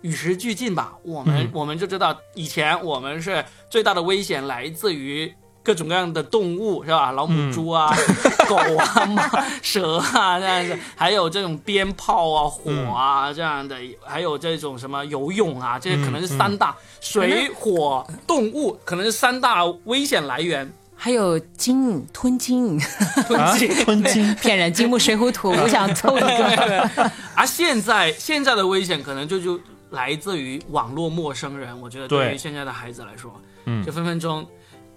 [0.01, 1.49] 与时俱进吧，我们、嗯。
[1.53, 5.33] 我们就知道，以前我们是最大的危险来自于
[5.63, 7.11] 各种各样的动物，是吧？
[7.11, 7.93] 老母猪啊、
[8.47, 13.75] 狗啊、马、蛇啊这样子，还有这种鞭炮啊、火啊、这样的，
[14.05, 20.71] 还有这种什么游泳啊，这些可能是三大、水、火、动物，可能是三大危险来源。
[20.99, 22.81] 还有金吞金，
[23.37, 27.11] 啊，吞金， 骗人，金木水火土，我想凑一个。
[27.35, 29.59] 而现在现在的危险可能就就
[29.91, 33.33] 来自于网络陌生人，我觉得对于现在的孩子来说，
[33.65, 34.47] 嗯就分分钟。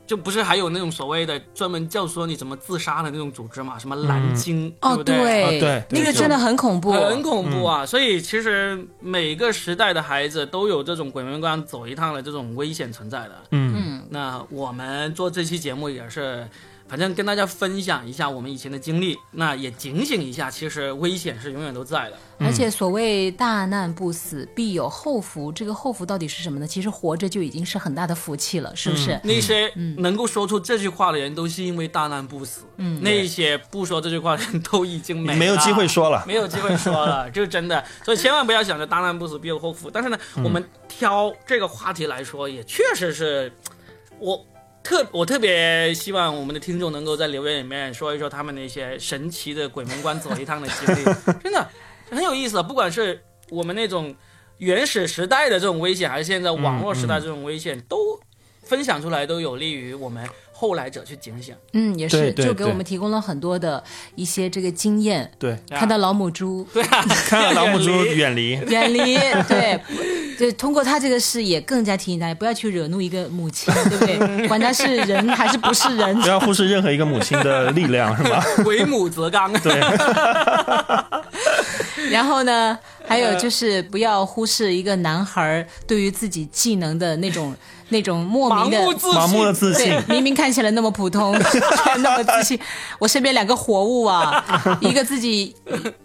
[0.07, 3.79] 就不是还有那种所谓的专门教唆你怎么自杀的那种组织嘛？
[3.79, 7.87] 什么蓝鲸，哦，对对那个真的很恐怖，很恐怖啊！
[7.87, 13.43] 所以其实每个时代的孩子都有这种鬼门关走一趟的这种危险存在的。
[13.53, 16.45] 嗯嗯，那我们做这期节目也是，
[16.91, 22.19] 反正跟大家分享一下我们以前的经历，那也警醒一下，其实危险是永远都在的。
[22.41, 25.53] 而且所谓大难不死，必有后福。
[25.53, 26.67] 这个后福到底是什么呢？
[26.67, 29.21] 其实活着就已经是很大的福气了，是不是？
[29.23, 32.63] 那些能够说出这句话的人，都是因为大难不死。
[32.79, 36.25] 嗯，那些不说这句话的人都已经没没有机会说了。
[36.27, 37.85] 没有机会说了，就是真的。
[38.05, 39.89] 所以千万不要想着大难不死必有后福。
[39.89, 43.53] 但是呢，我们挑这个话题来说，也确实是
[44.19, 44.45] 我。
[44.83, 51.05] 特我特别希望我们的听众能够在留言里面说一说他们那些神奇的鬼门关走一趟的经历，
[51.43, 51.69] 真的
[52.11, 52.63] 很有意思。
[52.63, 54.15] 不管是我们那种
[54.59, 58.19] 原始时代的这种危险，还是现在网络时代这种危险，都
[58.63, 60.29] 分享出来，都有利于我们
[60.61, 61.55] 后来者去警醒。
[61.73, 63.83] 嗯，也是，就给我们提供了很多的
[64.15, 65.33] 一些这个经验。
[65.39, 69.15] 对，看到老母猪 对啊，看到老母猪远离远离，
[69.49, 69.81] 对，
[70.39, 74.19] 就通过他这个事也更加提醒大家不要去惹怒一个母亲，对不对？
[74.49, 76.29] 管他是人还是不是人不。
[76.29, 78.45] 要忽视任何一个母亲的力量，是吧？
[78.67, 79.51] 为母则刚。
[79.63, 79.81] 对，
[82.11, 87.55] 然后呢，还有就是不要忽视一个男孩儿对于自己技能的那种
[87.91, 89.91] 那种莫名的目自信，盲目的自信。
[89.91, 91.61] 对，，明明看起来那么普通，却
[92.01, 92.59] 那么自信。
[92.99, 94.43] 我身边两个活物啊，
[94.81, 95.55] 一个自己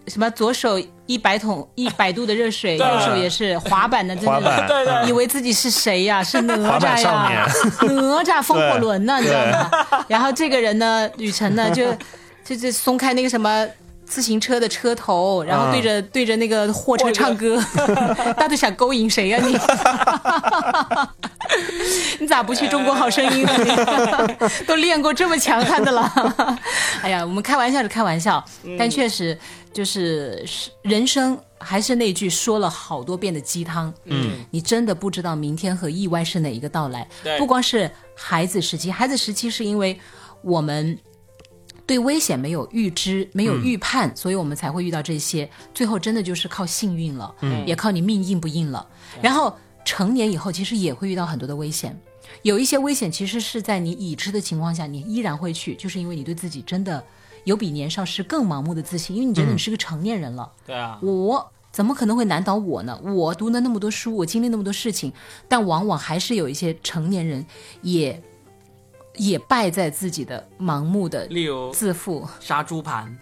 [0.08, 5.08] 什么左手一百桶一百度的热水，右手也是滑板的，真的对对。
[5.08, 6.22] 以为自己是谁呀？
[6.22, 7.46] 是哪吒少呀，
[7.82, 10.04] 哪吒风火轮呢，你知道吗？
[10.08, 11.86] 然后这个人呢，雨辰呢，就
[12.44, 13.66] 就就松开那个什么。
[14.08, 17.60] 自行车的车头，然后对着、对着那个货车唱歌，
[18.38, 19.58] 到底想勾引谁呀、你？
[22.20, 23.52] 你咋不去中国好声音呢？
[23.58, 26.58] 你 都练过这么强悍的了。
[27.02, 28.44] 哎呀，我们开玩笑是开玩笑，
[28.78, 29.38] 但确实
[29.72, 33.92] 就是是人生还是那句说了好多遍的鸡汤。
[34.04, 37.06] 嗯，你真的不知道明天和意外是哪一个到来。
[37.38, 39.98] 不光是孩子时期，孩子时期是因为
[40.42, 40.98] 我们。
[41.88, 45.48] 对危险没有预知，没有预判，所以我们才会遇到这些。
[45.72, 47.32] 最后真的就是靠幸运了，
[47.64, 48.84] 也靠你命硬不硬了。
[49.22, 49.56] 然后
[49.86, 51.98] 成年以后，其实也会遇到很多的危险。
[52.42, 57.02] 有一些危险其实是在你已知的情况下，你依然会去，就是因为你对自己真的
[57.44, 60.52] 有比年少时更盲目的自信，因为你觉得你是个成年人了。
[60.66, 63.00] 对啊，我怎么可能会难倒我呢？
[63.04, 65.12] 我读了那么多书，我经历那么多事情，
[65.48, 67.46] 但往往还是有一些成年人
[67.82, 68.20] 也
[69.16, 71.28] 也败在自己的盲目的
[71.72, 72.26] 自负。
[72.40, 73.16] 杀猪盘，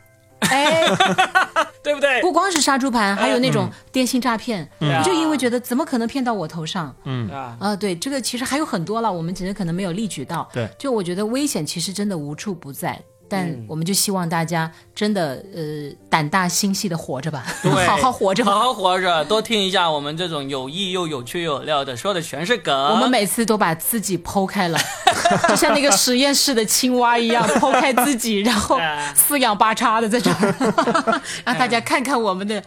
[0.51, 0.85] 哎，
[1.83, 2.21] 对不对？
[2.23, 6.95] 不光是杀猪盘，还有那种电信诈骗，对啊你就因为觉得怎么可能骗到我头上？
[7.05, 7.31] 嗯。
[7.31, 10.49] 啊，啊，对，这个其实还有很多了，我们只是可能没有例举到。
[10.53, 18.45] 对，就我觉得危险其实真的无处不在，但嗯我们就希望大家真的呃胆大心细的活着吧，对 好好活着。
[18.45, 22.75] 好好活着，多听一下我们这种有意又有趣有料的，说的全是梗。
[22.91, 24.79] 我们每次都把自己剖开了，
[25.49, 32.63] 就像那个实验室的青蛙一样， 剖开自己，然后啊四仰八叉的在这儿，让大家看看我们的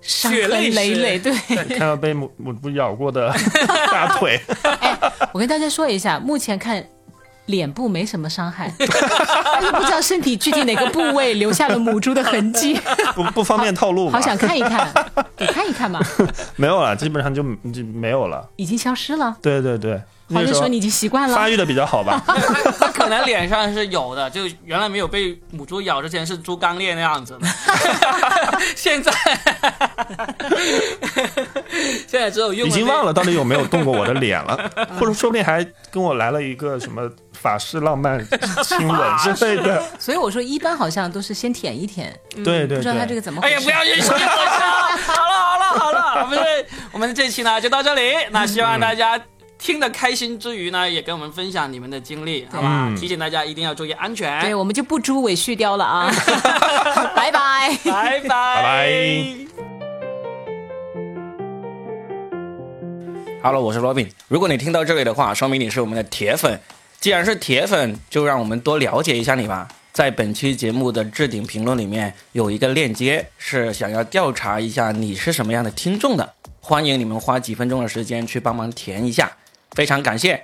[0.00, 1.18] 伤痕血泪累累。
[1.18, 1.32] 对，
[1.78, 3.32] 看到被母母猪咬过的
[3.92, 4.40] 大腿，
[4.80, 4.98] 哎
[5.32, 6.84] 我跟大家说一下，目前看。
[7.50, 12.80] 脸部没什么伤害，但是不知道身体具体哪个部位留下了母猪的痕迹，
[13.14, 14.20] 不不方便透露吧好？
[14.20, 14.88] 想看一看，
[15.36, 16.00] 给看一看吧，
[16.56, 17.42] 没有了，基本上就
[17.72, 18.48] 就没有了。
[18.56, 19.36] 已经消失了。
[19.42, 20.00] 对对对，
[20.34, 22.22] 好那时候像说你已经习惯了发，育的比较好吧？
[22.78, 27.48] 他可能脸上是有的，就原来没有被母猪咬之前是猪刚鬣那样子的，
[28.76, 29.12] 现在
[32.06, 38.24] 现在只有用已经忘了了到底有没有动过我的脸了，或者说不定还跟我来了一个什么法式浪漫
[38.64, 39.82] 亲吻之类的。
[39.98, 42.14] 所以我说一般好像都是先舔一舔，
[42.44, 43.54] 对对不知道他这，个怎么回事。
[43.54, 44.96] 哎呀，不要越说越恶心了！
[45.06, 48.14] 好了好了好了，我们这我们这期呢就到这里。
[48.30, 49.20] 那希望大家
[49.60, 52.88] 听得开心之余呢，也跟我们分享你们的经历，好吧？
[52.88, 56.10] 嗯提醒大家一定要注意安全对，我们就不猪尾续貂了啊！
[57.14, 57.78] 拜拜。
[57.84, 59.36] 拜拜拜拜。
[63.42, 64.08] Hello，我是 Robin。
[64.28, 66.58] 如果你听到这里的话，说明你是我们的铁粉。
[66.98, 69.68] 既然是铁粉，就让我们多了解一下你吧。
[69.92, 76.34] 在本期节目的置顶评论里面有一个链接，是想要调查一下你是什么样的听众的。
[76.62, 79.32] 欢迎你们花几分钟的时间去帮忙填一下，
[79.72, 80.42] 非常感谢。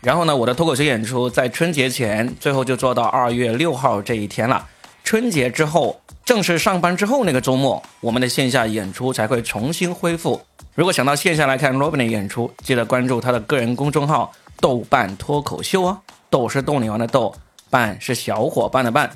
[0.00, 4.68] 然后呢，我的脱口秀演出在春节前最后就做到二月六号这一天了。
[5.04, 10.40] 春节之后，正式上班之后那个周末，我们的线下演出才会重新恢复。
[10.74, 16.00] 如果想到线下来看 Robin 的演出，记得关注他的个人公众号“豆瓣脱口秀”哦。
[16.30, 17.34] 豆是逗你玩的豆，
[17.68, 19.10] 伴是小伙伴的伴。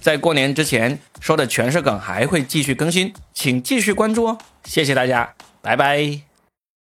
[0.00, 4.38] 在过年之前说的全是梗还会继续更新，请继续关注哦。
[4.64, 6.25] 谢谢大家，拜拜。